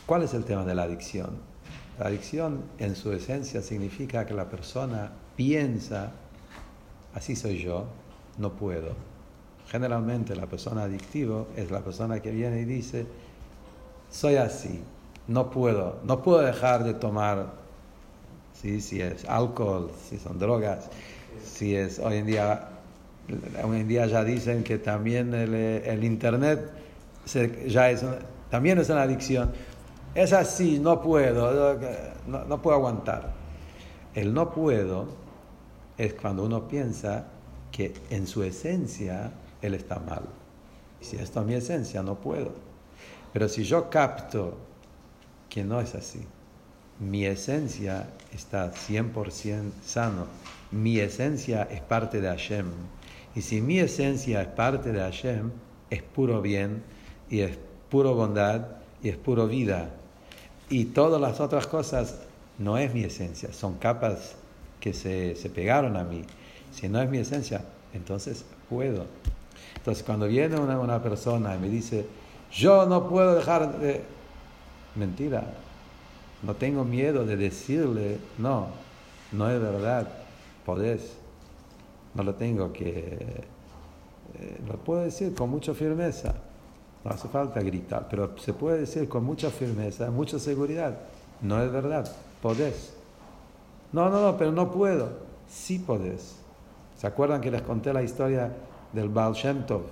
[0.07, 1.37] ¿Cuál es el tema de la adicción?
[2.01, 6.14] La adicción en su esencia significa que la persona piensa,
[7.14, 7.85] así soy yo,
[8.39, 8.97] no puedo.
[9.68, 13.07] Generalmente la persona adictiva es la persona que viene y dice,
[14.11, 14.83] soy así,
[15.29, 17.53] no puedo, no puedo dejar de tomar,
[18.61, 18.81] ¿sí?
[18.81, 20.91] si es alcohol, si son drogas,
[21.43, 22.68] si es hoy en día,
[23.62, 26.61] hoy en día ya dicen que también el, el internet
[27.66, 28.05] ya es
[28.51, 29.51] también es una adicción.
[30.14, 31.76] Es así, no puedo,
[32.28, 33.32] no, no puedo aguantar.
[34.14, 35.09] El no puedo
[35.99, 37.26] es cuando uno piensa
[37.72, 40.22] que en su esencia él está mal.
[41.01, 42.53] Si esto es mi esencia, no puedo.
[43.32, 44.57] Pero si yo capto
[45.49, 46.24] que no es así,
[47.01, 50.26] mi esencia está 100% sano,
[50.70, 52.66] mi esencia es parte de Hashem.
[53.34, 55.51] Y si mi esencia es parte de Hashem,
[55.90, 56.82] es puro bien
[57.28, 57.59] y es
[57.90, 58.62] puro bondad
[59.03, 59.90] y es puro vida.
[60.68, 62.20] Y todas las otras cosas
[62.59, 64.36] no es mi esencia, son capas
[64.80, 66.22] que se, se pegaron a mí.
[66.72, 69.07] Si no es mi esencia, entonces puedo.
[69.76, 72.07] Entonces cuando viene una, una persona y me dice,
[72.53, 74.03] yo no puedo dejar de...
[74.95, 75.45] Mentira,
[76.45, 78.68] no tengo miedo de decirle, no,
[79.32, 80.09] no es verdad,
[80.64, 81.16] podés.
[82.14, 83.45] No lo tengo que...
[84.38, 86.34] Eh, lo puedo decir con mucha firmeza.
[87.05, 90.99] No hace falta gritar, pero se puede decir con mucha firmeza, mucha seguridad.
[91.40, 92.95] No es verdad, podés.
[93.92, 95.11] No, no, no, pero no puedo.
[95.49, 96.36] Sí podés.
[96.97, 98.53] ¿Se acuerdan que les conté la historia
[98.92, 99.82] del Baal Shem Tov?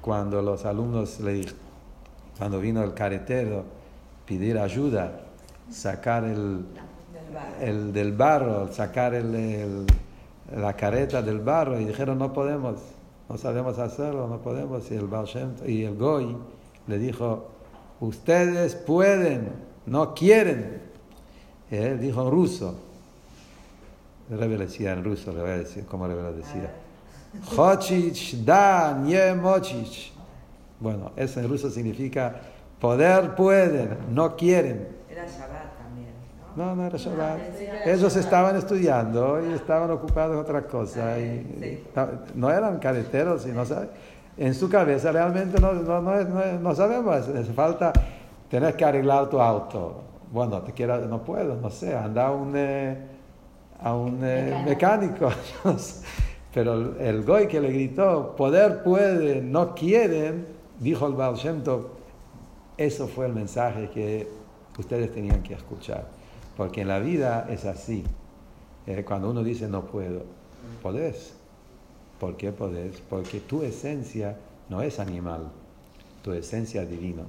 [0.00, 1.46] Cuando los alumnos le
[2.38, 3.64] cuando vino el caretero,
[4.28, 5.20] pedir ayuda,
[5.70, 6.66] sacar el,
[7.60, 9.86] el del barro, sacar el,
[10.54, 12.76] la careta del barro, y dijeron no podemos
[13.28, 14.90] no sabemos hacerlo, no podemos.
[14.90, 15.08] Y el
[15.66, 16.36] y el Goy
[16.86, 17.48] le dijo,
[18.00, 19.50] ustedes pueden,
[19.86, 20.80] no quieren.
[21.70, 22.74] Y él dijo en ruso.
[24.30, 26.68] El decía en ruso, le voy a decir, ¿cómo le voy a decir?
[27.56, 29.34] Hochich da nie.
[30.80, 32.40] Bueno, eso en ruso significa
[32.80, 34.88] poder pueden, no quieren.
[35.10, 35.68] Era Shabbat.
[36.56, 37.38] No, no era Shabbat.
[37.86, 41.18] Ellos estaban estudiando y estaban ocupados en otra cosa.
[41.18, 41.84] Y,
[42.34, 43.62] no eran careteros y no
[44.36, 47.28] En su cabeza realmente no, no, no, no sabemos.
[47.28, 47.92] Hace falta
[48.50, 50.02] tener que arreglar tu auto.
[50.32, 52.96] Bueno, te quiero, no puedo, no sé, anda a un, eh,
[53.80, 55.30] a un eh, mecánico.
[56.52, 60.46] Pero el, el, goy que le gritó, poder puede, no quieren,
[60.80, 61.62] dijo el Baal Shem
[62.78, 64.28] eso fue el mensaje que
[64.78, 66.08] ustedes tenían que escuchar.
[66.56, 68.04] Porque en la vida es así.
[68.86, 70.22] Eh, cuando uno dice no puedo,
[70.82, 71.34] podés.
[72.18, 73.00] ¿Por qué podés?
[73.00, 74.36] Porque tu esencia
[74.68, 75.50] no es animal,
[76.22, 77.24] tu esencia es divino.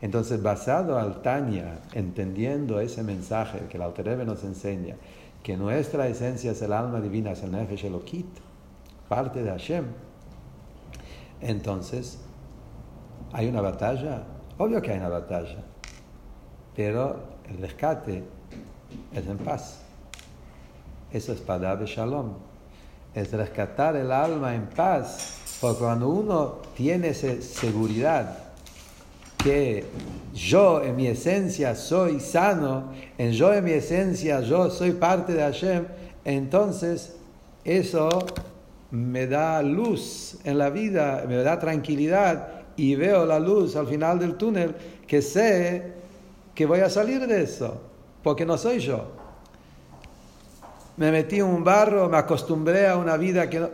[0.00, 4.96] Entonces, basado al Tanya, entendiendo ese mensaje que el Alterebe nos enseña,
[5.44, 8.26] que nuestra esencia es el alma divina, es el Nefesh Elokit,
[9.08, 9.84] parte de Hashem,
[11.42, 12.18] entonces,
[13.32, 14.22] ¿hay una batalla?
[14.62, 15.58] Obvio que hay una batalla,
[16.76, 17.16] pero
[17.50, 18.22] el rescate
[19.12, 19.80] es en paz.
[21.12, 22.34] Eso es para de Shalom.
[23.12, 25.58] Es rescatar el alma en paz.
[25.60, 28.38] Porque cuando uno tiene esa seguridad
[29.36, 29.84] que
[30.32, 35.42] yo en mi esencia soy sano, en yo en mi esencia yo soy parte de
[35.42, 35.86] Hashem,
[36.24, 37.16] entonces
[37.64, 38.08] eso
[38.92, 44.18] me da luz en la vida, me da tranquilidad y veo la luz al final
[44.18, 44.74] del túnel
[45.06, 45.92] que sé
[46.54, 47.80] que voy a salir de eso
[48.22, 49.04] porque no soy yo.
[50.96, 53.68] Me metí en un barro, me acostumbré a una vida que no...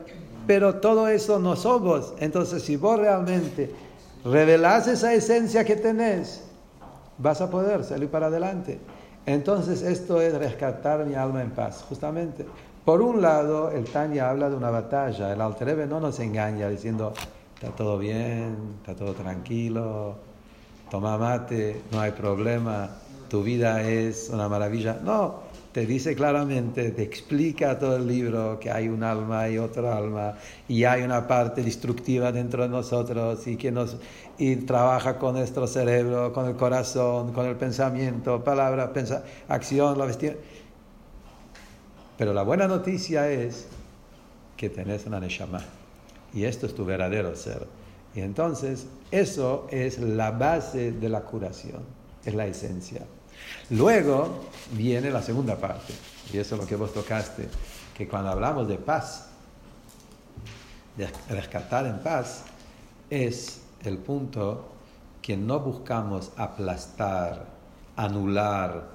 [0.46, 2.14] Pero todo eso no somos.
[2.18, 3.70] Entonces, si vos realmente
[4.24, 6.44] revelás esa esencia que tenés,
[7.18, 8.80] vas a poder salir para adelante.
[9.26, 12.46] Entonces, esto es rescatar mi alma en paz, justamente.
[12.84, 15.30] Por un lado, el Tanya habla de una batalla.
[15.30, 17.12] El Alterebe no nos engaña diciendo,
[17.58, 20.16] está todo bien, está todo tranquilo,
[20.90, 22.90] toma mate, no hay problema
[23.28, 24.98] tu vida es una maravilla.
[25.02, 25.40] No,
[25.72, 30.34] te dice claramente, te explica todo el libro que hay un alma y otra alma
[30.66, 33.96] y hay una parte destructiva dentro de nosotros y que nos
[34.38, 38.92] y trabaja con nuestro cerebro, con el corazón, con el pensamiento, palabra,
[39.48, 40.40] acción, la vestimenta.
[42.16, 43.68] Pero la buena noticia es
[44.56, 45.62] que tenés una neshama
[46.32, 47.66] y esto es tu verdadero ser.
[48.14, 51.82] Y entonces eso es la base de la curación,
[52.24, 53.02] es la esencia.
[53.70, 55.92] Luego viene la segunda parte,
[56.32, 57.48] y eso es lo que vos tocaste,
[57.96, 59.28] que cuando hablamos de paz,
[60.96, 62.44] de rescatar en paz,
[63.10, 64.68] es el punto
[65.22, 67.46] que no buscamos aplastar,
[67.96, 68.88] anular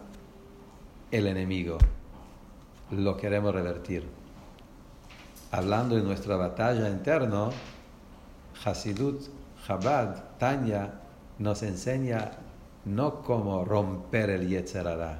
[1.12, 1.78] el enemigo,
[2.92, 4.23] lo queremos revertir.
[5.54, 7.50] Hablando de nuestra batalla interna,
[8.66, 9.22] Hasidut,
[9.68, 10.96] Chabad, Tanya
[11.38, 12.32] nos enseña
[12.86, 15.20] no como romper el Yetzerara,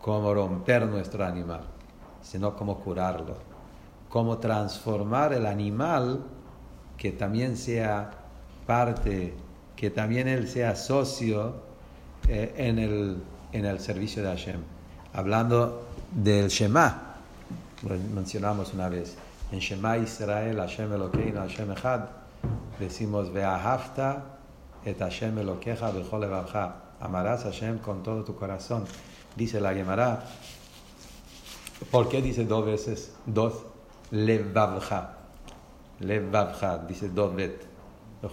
[0.00, 1.60] como romper nuestro animal,
[2.22, 3.36] sino como curarlo,
[4.08, 6.24] como transformar el animal
[6.96, 8.10] que también sea
[8.66, 9.34] parte,
[9.76, 11.56] que también él sea socio
[12.26, 14.62] eh, en, el, en el servicio de Hashem.
[15.12, 17.16] Hablando del Shema,
[18.14, 19.18] mencionamos una vez,
[19.52, 22.08] en Shema Israel, Hashem Elokeinu, Hashem Echad,
[22.78, 24.22] decimos, Ve'ahavta
[24.84, 26.24] et Hashem Elokeja bechol
[27.00, 28.84] Amarás a Hashem con todo tu corazón.
[29.36, 30.24] Dice la Gemara.
[31.92, 33.14] ¿Por qué dice dos veces?
[33.24, 33.54] Dos.
[34.10, 35.14] Levavja.
[36.00, 36.78] Levavja.
[36.78, 37.66] Dice dos veces.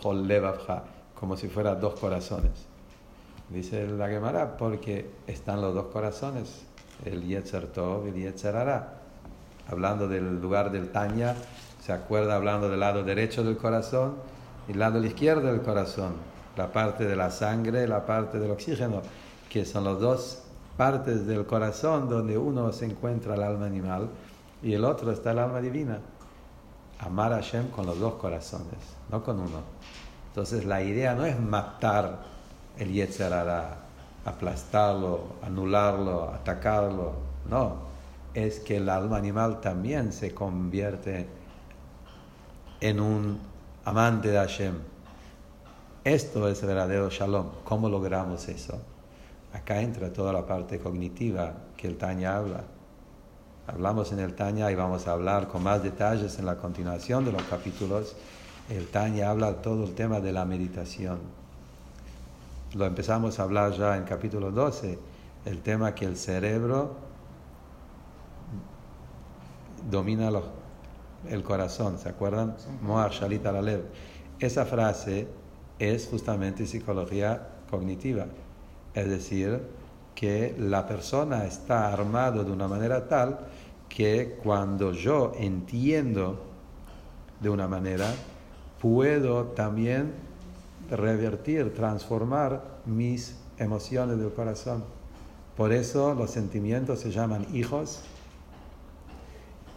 [0.04, 0.84] Levavja.
[1.14, 2.66] Como si fuera dos corazones.
[3.50, 6.66] Dice la Gemara porque están los dos corazones.
[7.06, 8.95] El Yetzer Tov y el Yetzer Ara.
[9.70, 11.36] Hablando del lugar del Tanya,
[11.82, 14.16] se acuerda hablando del lado derecho del corazón
[14.68, 16.14] y el lado izquierdo del corazón
[16.56, 19.02] la parte de la sangre, la parte del oxígeno,
[19.50, 20.44] que son las dos
[20.78, 24.10] partes del corazón donde uno se encuentra el alma animal
[24.62, 26.00] y el otro está el alma divina.
[27.00, 29.62] Amar a Hashem con los dos corazones, no con uno.
[30.30, 32.24] Entonces la idea no es matar
[32.78, 33.78] el Yetzerara,
[34.26, 37.14] aplastarlo, anularlo, atacarlo,
[37.50, 37.85] no.
[38.36, 41.26] Es que el alma animal también se convierte
[42.82, 43.40] en un
[43.86, 44.76] amante de Hashem
[46.06, 47.48] esto es verdadero shalom.
[47.64, 48.80] ¿Cómo logramos eso?
[49.52, 52.64] Acá entra toda la parte cognitiva que el Tanya habla.
[53.66, 57.32] Hablamos en el Tanya y vamos a hablar con más detalles en la continuación de
[57.32, 58.16] los capítulos.
[58.70, 61.18] El Tanya habla todo el tema de la meditación.
[62.76, 65.00] Lo empezamos a hablar ya en capítulo 12,
[65.46, 66.98] el tema que el cerebro
[69.90, 70.32] domina
[71.30, 72.56] el corazón, ¿se acuerdan?
[72.82, 73.84] Moar Shalita Lalev.
[74.40, 75.28] Esa frase
[75.80, 78.26] es justamente psicología cognitiva.
[78.94, 79.62] Es decir,
[80.14, 83.40] que la persona está armado de una manera tal
[83.90, 86.42] que cuando yo entiendo
[87.40, 88.12] de una manera,
[88.82, 90.14] puedo también
[90.90, 94.84] revertir, transformar mis emociones del corazón.
[95.58, 98.02] Por eso los sentimientos se llaman hijos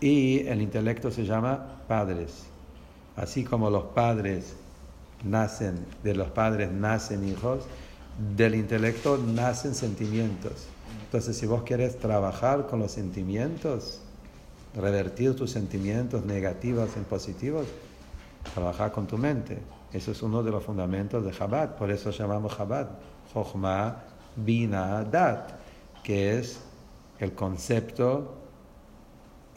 [0.00, 2.44] y el intelecto se llama padres.
[3.16, 4.54] Así como los padres
[5.24, 7.64] nacen, de los padres nacen hijos,
[8.36, 10.66] del intelecto nacen sentimientos.
[11.04, 14.00] Entonces, si vos querés trabajar con los sentimientos,
[14.74, 17.66] revertir tus sentimientos negativos en positivos,
[18.54, 19.58] trabajar con tu mente.
[19.92, 22.88] Eso es uno de los fundamentos de Chabad, por eso llamamos Chabad,
[23.32, 23.96] Chokhmah
[24.36, 25.50] Bina Dat,
[26.04, 26.60] que es
[27.18, 28.37] el concepto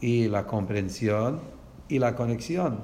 [0.02, 1.40] y la comprensión
[1.88, 2.80] y la conexión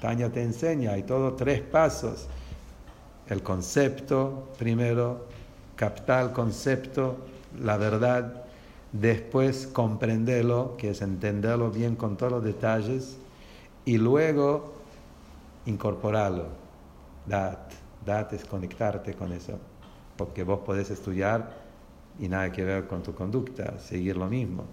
[0.00, 2.26] Tania te enseña, hay todos tres pasos.
[3.28, 5.26] El concepto, primero,
[5.76, 7.18] captar el concepto,
[7.60, 8.44] la verdad,
[8.92, 13.18] después comprenderlo, que es entenderlo bien con todos los detalles,
[13.84, 14.72] y luego
[15.66, 16.46] incorporarlo.
[17.26, 17.72] Dat,
[18.04, 19.58] dat es conectarte con eso,
[20.16, 21.52] porque vos podés estudiar
[22.18, 24.64] y nada que ver con tu conducta, seguir lo mismo.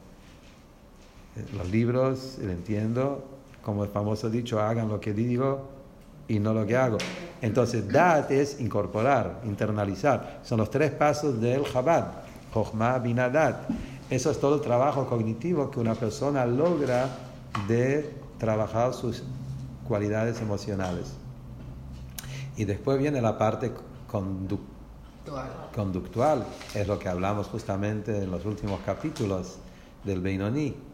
[1.56, 3.24] Los libros, lo entiendo,
[3.62, 5.68] como el famoso dicho, hagan lo que digo
[6.28, 6.98] y no lo que hago.
[7.42, 10.40] Entonces, dat es incorporar, internalizar.
[10.44, 12.24] Son los tres pasos del Chabad,
[12.54, 13.70] Chokhmah Binadat.
[14.10, 17.10] Eso es todo el trabajo cognitivo que una persona logra
[17.68, 19.24] de trabajar sus
[19.88, 21.14] cualidades emocionales.
[22.56, 23.72] Y después viene la parte
[25.74, 29.58] conductual, es lo que hablamos justamente en los últimos capítulos
[30.04, 30.87] del Beinoní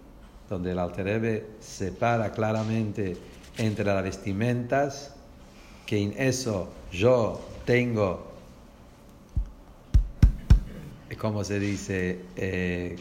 [0.53, 3.17] donde el Alterebe separa claramente
[3.57, 5.15] entre las vestimentas,
[5.85, 8.27] que en eso yo tengo,
[11.19, 12.97] como se dice, eh,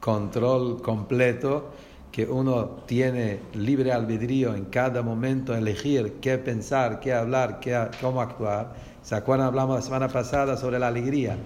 [0.00, 1.70] control completo,
[2.12, 8.20] que uno tiene libre albedrío en cada momento elegir qué pensar, qué hablar, qué, cómo
[8.20, 8.74] actuar.
[9.02, 9.46] ¿Se acuerdan?
[9.48, 11.36] Hablamos la semana pasada sobre la alegría.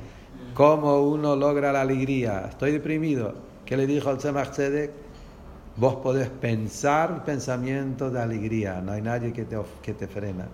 [0.54, 2.46] ¿Cómo uno logra la alegría?
[2.48, 3.34] Estoy deprimido.
[3.64, 4.50] ¿Qué le dijo al Tzemach?
[5.80, 10.46] Vos podés pensar pensamientos de alegría, no hay nadie que te, que te frena.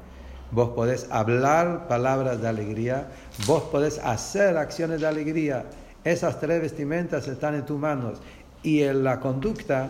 [0.53, 3.09] Vos podés hablar palabras de alegría,
[3.45, 5.65] vos podés hacer acciones de alegría.
[6.05, 8.21] Esas tres vestimentas están en tus manos
[8.63, 9.89] y en la conducta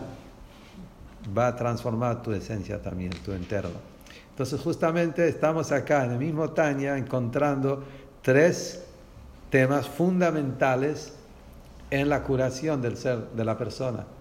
[1.37, 3.79] va a transformar tu esencia también, tu interno.
[4.31, 7.85] Entonces justamente estamos acá en el mismo Tanya encontrando
[8.23, 8.87] tres
[9.51, 11.13] temas fundamentales
[11.91, 14.16] en la curación del ser de la persona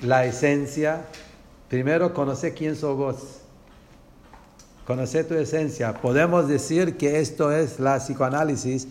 [0.00, 1.06] la esencia,
[1.68, 3.16] primero conoce quién sos vos.
[4.86, 5.94] Conoce tu esencia.
[6.00, 8.88] Podemos decir que esto es la psicoanálisis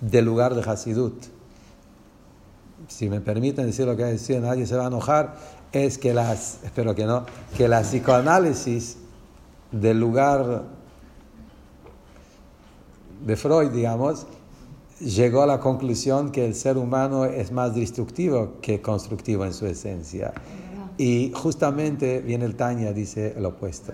[0.00, 1.24] del lugar de Hasidut.
[2.88, 5.36] Si me permiten decir lo que decir, nadie se va a enojar,
[5.72, 7.24] es que las, espero que no,
[7.56, 8.98] que la psicoanálisis
[9.72, 10.62] del lugar
[13.24, 14.26] de Freud, digamos,
[15.00, 19.66] llegó a la conclusión que el ser humano es más destructivo que constructivo en su
[19.66, 20.32] esencia.
[20.96, 23.92] Y justamente viene el Tanya, dice el opuesto.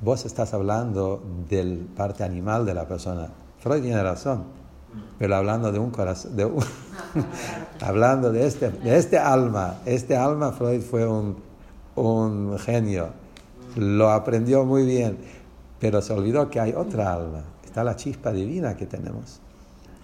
[0.00, 3.30] Vos estás hablando del parte animal de la persona.
[3.58, 4.44] Freud tiene razón,
[5.18, 6.50] pero hablando de un corazón, de
[7.80, 9.78] hablando de este, de este alma.
[9.86, 11.36] Este alma, Freud fue un,
[11.96, 13.08] un genio,
[13.76, 15.16] lo aprendió muy bien,
[15.80, 19.40] pero se olvidó que hay otra alma, está la chispa divina que tenemos,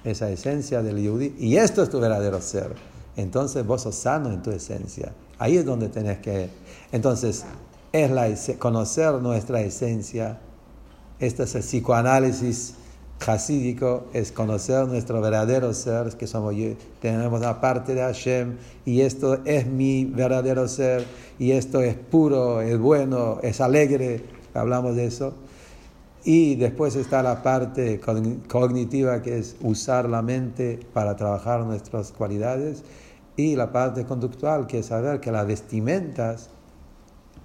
[0.05, 2.75] esa esencia del Yehudi, y esto es tu verdadero ser.
[3.17, 5.13] Entonces vos sos sano en tu esencia.
[5.39, 6.51] Ahí es donde tenés que...
[6.93, 7.45] Entonces,
[7.93, 8.29] es la,
[8.59, 10.39] conocer nuestra esencia.
[11.19, 12.75] Este es el psicoanálisis
[13.27, 16.55] hasídico, es conocer nuestro verdadero ser, que somos
[17.01, 21.05] tenemos la parte de Hashem, y esto es mi verdadero ser,
[21.39, 24.25] y esto es puro, es bueno, es alegre,
[24.55, 25.35] hablamos de eso.
[26.25, 28.01] Y después está la parte
[28.49, 32.83] cognitiva, que es usar la mente para trabajar nuestras cualidades
[33.37, 36.51] y la parte conductual, que es saber que las vestimentas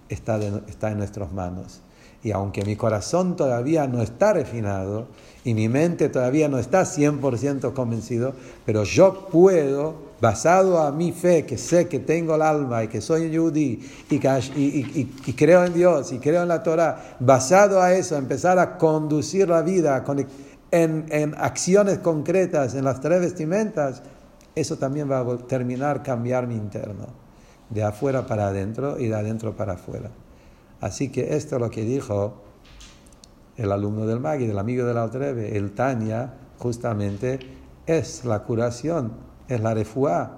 [0.10, 1.82] está, está en nuestras manos.
[2.22, 5.08] Y aunque mi corazón todavía no está refinado
[5.44, 8.34] y mi mente todavía no está 100% convencido,
[8.66, 13.02] pero yo puedo, basado a mi fe, que sé que tengo el alma y que
[13.02, 17.82] soy un yudí y, y, y, creo en Dios y creo en la Torah, basado
[17.82, 20.04] a eso, empezar a conducir la vida
[20.72, 24.02] en, en acciones concretas, en las tres vestimentas,
[24.56, 27.08] eso también va a terminar cambiar mi interno,
[27.70, 30.12] de afuera para adentro y de adentro para afuera.
[30.80, 32.42] Así que esto es lo que dijo
[33.58, 37.40] el alumno del Magui, del amigo del Altreve, el Tania, justamente
[37.86, 40.38] es la curación, es la refuá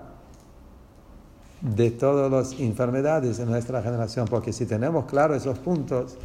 [1.62, 6.18] de todas las enfermedades de nuestra generación, porque si tenemos claro esos puntos,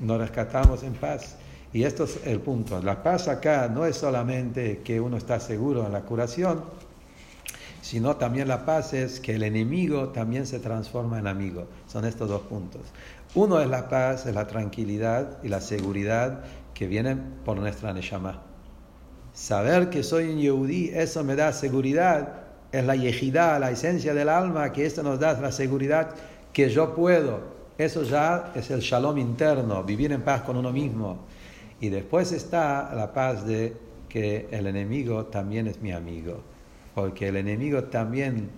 [0.00, 1.36] nos rescatamos en paz.
[1.72, 2.82] Y esto es el punto.
[2.82, 6.64] La paz acá no es solamente que uno está seguro en la curación,
[7.80, 11.66] sino también la paz es que el enemigo también se transforma en amigo.
[11.86, 12.82] Son estos dos puntos.
[13.34, 16.42] Uno es la paz, es la tranquilidad y la seguridad
[16.74, 18.49] que vienen por nuestra Neshama.
[19.40, 24.28] Saber que soy un Yehudí, eso me da seguridad, es la yejidad, la esencia del
[24.28, 26.10] alma, que esto nos da la seguridad
[26.52, 27.40] que yo puedo.
[27.78, 31.20] Eso ya es el shalom interno, vivir en paz con uno mismo.
[31.80, 33.74] Y después está la paz de
[34.10, 36.42] que el enemigo también es mi amigo,
[36.94, 38.50] porque el enemigo también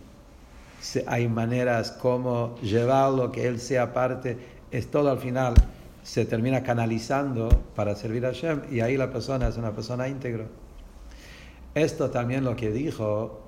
[1.06, 4.36] hay maneras como llevarlo, que él sea parte,
[4.72, 5.54] es todo al final
[6.02, 10.61] se termina canalizando para servir a Hashem y ahí la persona es una persona íntegro.
[11.74, 13.40] Esto también lo que dijo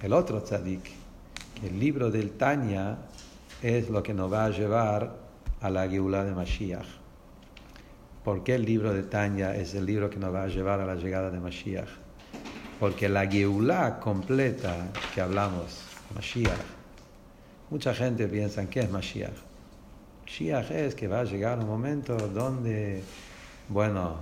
[0.00, 0.90] el otro tzadik,
[1.60, 2.96] que el libro del Tanya
[3.62, 5.16] es lo que nos va a llevar
[5.60, 6.86] a la Geula de Mashiach.
[8.24, 10.86] ¿Por qué el libro de Tanya es el libro que nos va a llevar a
[10.86, 11.88] la llegada de Mashiach?
[12.80, 15.82] Porque la Geulah completa que hablamos,
[16.14, 16.64] Mashiach,
[17.68, 19.36] mucha gente piensa, ¿qué es Mashiach?
[20.22, 23.02] Mashiach es que va a llegar un momento donde,
[23.68, 24.16] bueno,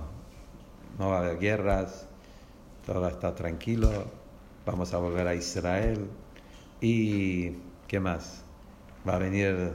[0.99, 2.07] no va a haber guerras,
[2.87, 3.89] todo estar tranquilo,
[4.65, 6.07] vamos a volver a Israel
[6.79, 7.51] y,
[7.85, 8.45] ¿qué más?
[9.05, 9.73] Va a venir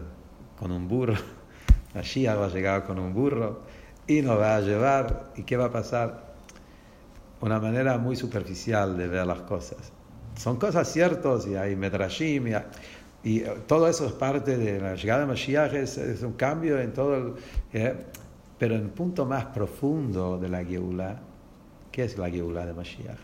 [0.59, 1.17] con un burro,
[1.95, 3.61] Mashiach va a llegar con un burro
[4.07, 5.31] y nos va a llevar.
[5.37, 6.33] ¿Y qué va a pasar?
[7.43, 9.93] Una manera muy superficial de ver las cosas.
[10.35, 12.55] Son cosas ciertas y hay medrashim y,
[13.41, 17.37] eh, todo eso es parte de la llegada de Mashiach, es, un cambio en todo.
[17.75, 17.95] Eh,
[18.59, 21.21] pero en el punto más profundo de la Geula,
[21.93, 23.19] ¿qué es la Geula de Mashiach?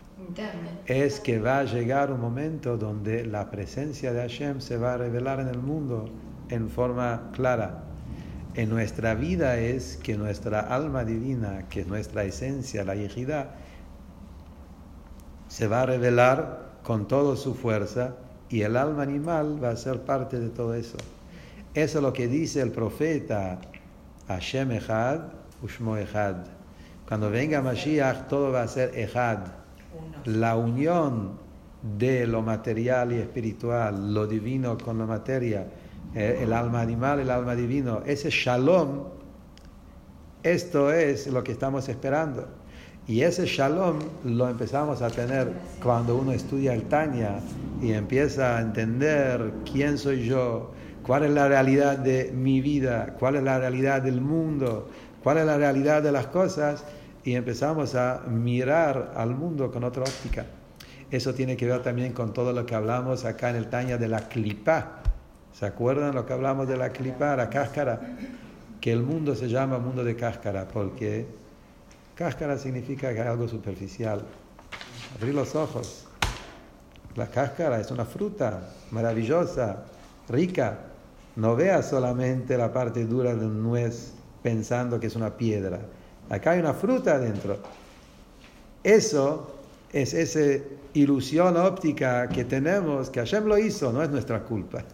[0.85, 4.97] Es que va a llegar un momento donde la presencia de Hashem se va a
[4.97, 6.09] revelar en el mundo
[6.49, 7.89] en forma clara
[8.55, 13.55] en nuestra vida es que nuestra alma divina, que es nuestra esencia, la yejida,
[15.47, 18.15] se va a revelar con toda su fuerza
[18.49, 20.97] y el alma animal va a ser parte de todo eso.
[21.73, 23.59] Eso es lo que dice el profeta
[24.27, 25.21] Hashem Echad,
[25.61, 26.58] Ushmo Echad.
[27.09, 29.39] Cuando venga Mashiach, todo va a ser Echad.
[30.25, 31.39] La unión
[31.97, 35.65] de lo material y espiritual, lo divino con la materia,
[36.13, 39.05] eh, el alma animal, el alma divino, ese shalom,
[40.43, 42.47] esto es lo que estamos esperando.
[43.07, 45.51] Y ese shalom lo empezamos a tener
[45.81, 47.39] cuando uno estudia el Tanya
[47.81, 53.37] y empieza a entender quién soy yo, cuál es la realidad de mi vida, cuál
[53.37, 54.87] es la realidad del mundo,
[55.23, 56.83] cuál es la realidad de las cosas.
[57.23, 60.45] Y empezamos a mirar al mundo con otra óptica.
[61.11, 64.07] Eso tiene que ver también con todo lo que hablamos acá en el Taña de
[64.07, 65.01] la clipa.
[65.53, 67.99] ¿Se acuerdan lo que hablamos de la clipa, la cáscara?
[68.79, 71.25] Que el mundo se llama mundo de cáscara porque
[72.15, 74.21] cáscara significa que hay algo superficial.
[75.17, 76.05] Abrir los ojos.
[77.15, 79.83] La cáscara es una fruta maravillosa,
[80.29, 80.77] rica.
[81.35, 84.13] No veas solamente la parte dura de un nuez
[84.43, 85.79] pensando que es una piedra.
[86.29, 87.57] Acá hay una fruta adentro.
[88.83, 89.55] Eso
[89.91, 90.63] es esa
[90.93, 94.83] ilusión óptica que tenemos, que Hashem lo hizo, no es nuestra culpa.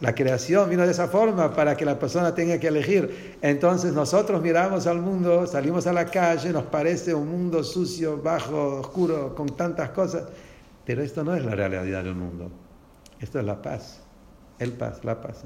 [0.00, 3.36] La creación vino de esa forma para que la persona tenga que elegir.
[3.42, 8.80] Entonces nosotros miramos al mundo, salimos a la calle, nos parece un mundo sucio, bajo,
[8.80, 10.22] oscuro, con tantas cosas.
[10.86, 12.50] Pero esto no es la realidad del mundo.
[13.20, 14.00] Esto es la paz.
[14.58, 15.42] El paz, la paz.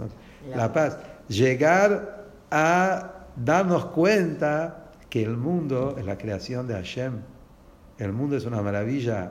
[0.55, 0.99] La paz.
[1.27, 7.23] Llegar a darnos cuenta que el mundo es la creación de Hashem
[7.99, 9.31] el mundo es una maravilla,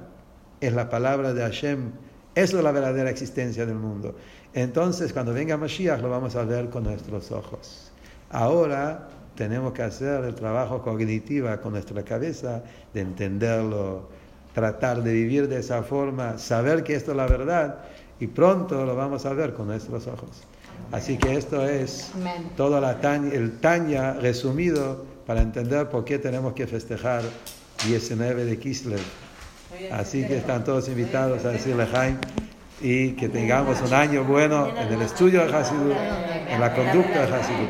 [0.61, 1.91] es la palabra de Hashem,
[2.35, 4.15] eso es la verdadera existencia del mundo.
[4.53, 7.91] Entonces, cuando venga Mashiach, lo vamos a ver con nuestros ojos.
[8.29, 14.07] Ahora tenemos que hacer el trabajo cognitivo con nuestra cabeza, de entenderlo,
[14.53, 17.79] tratar de vivir de esa forma, saber que esto es la verdad,
[18.19, 20.43] y pronto lo vamos a ver con nuestros ojos.
[20.91, 22.11] Así que esto es
[22.55, 22.99] todo la
[23.31, 27.23] el Tanya resumido para entender por qué tenemos que festejar
[27.88, 28.99] 19 de Kislev.
[29.91, 32.19] Así que están todos invitados a decirle Jaime
[32.81, 35.95] y que tengamos un año bueno en el estudio de Hasidut,
[36.49, 37.61] en la conducta de Hasidut.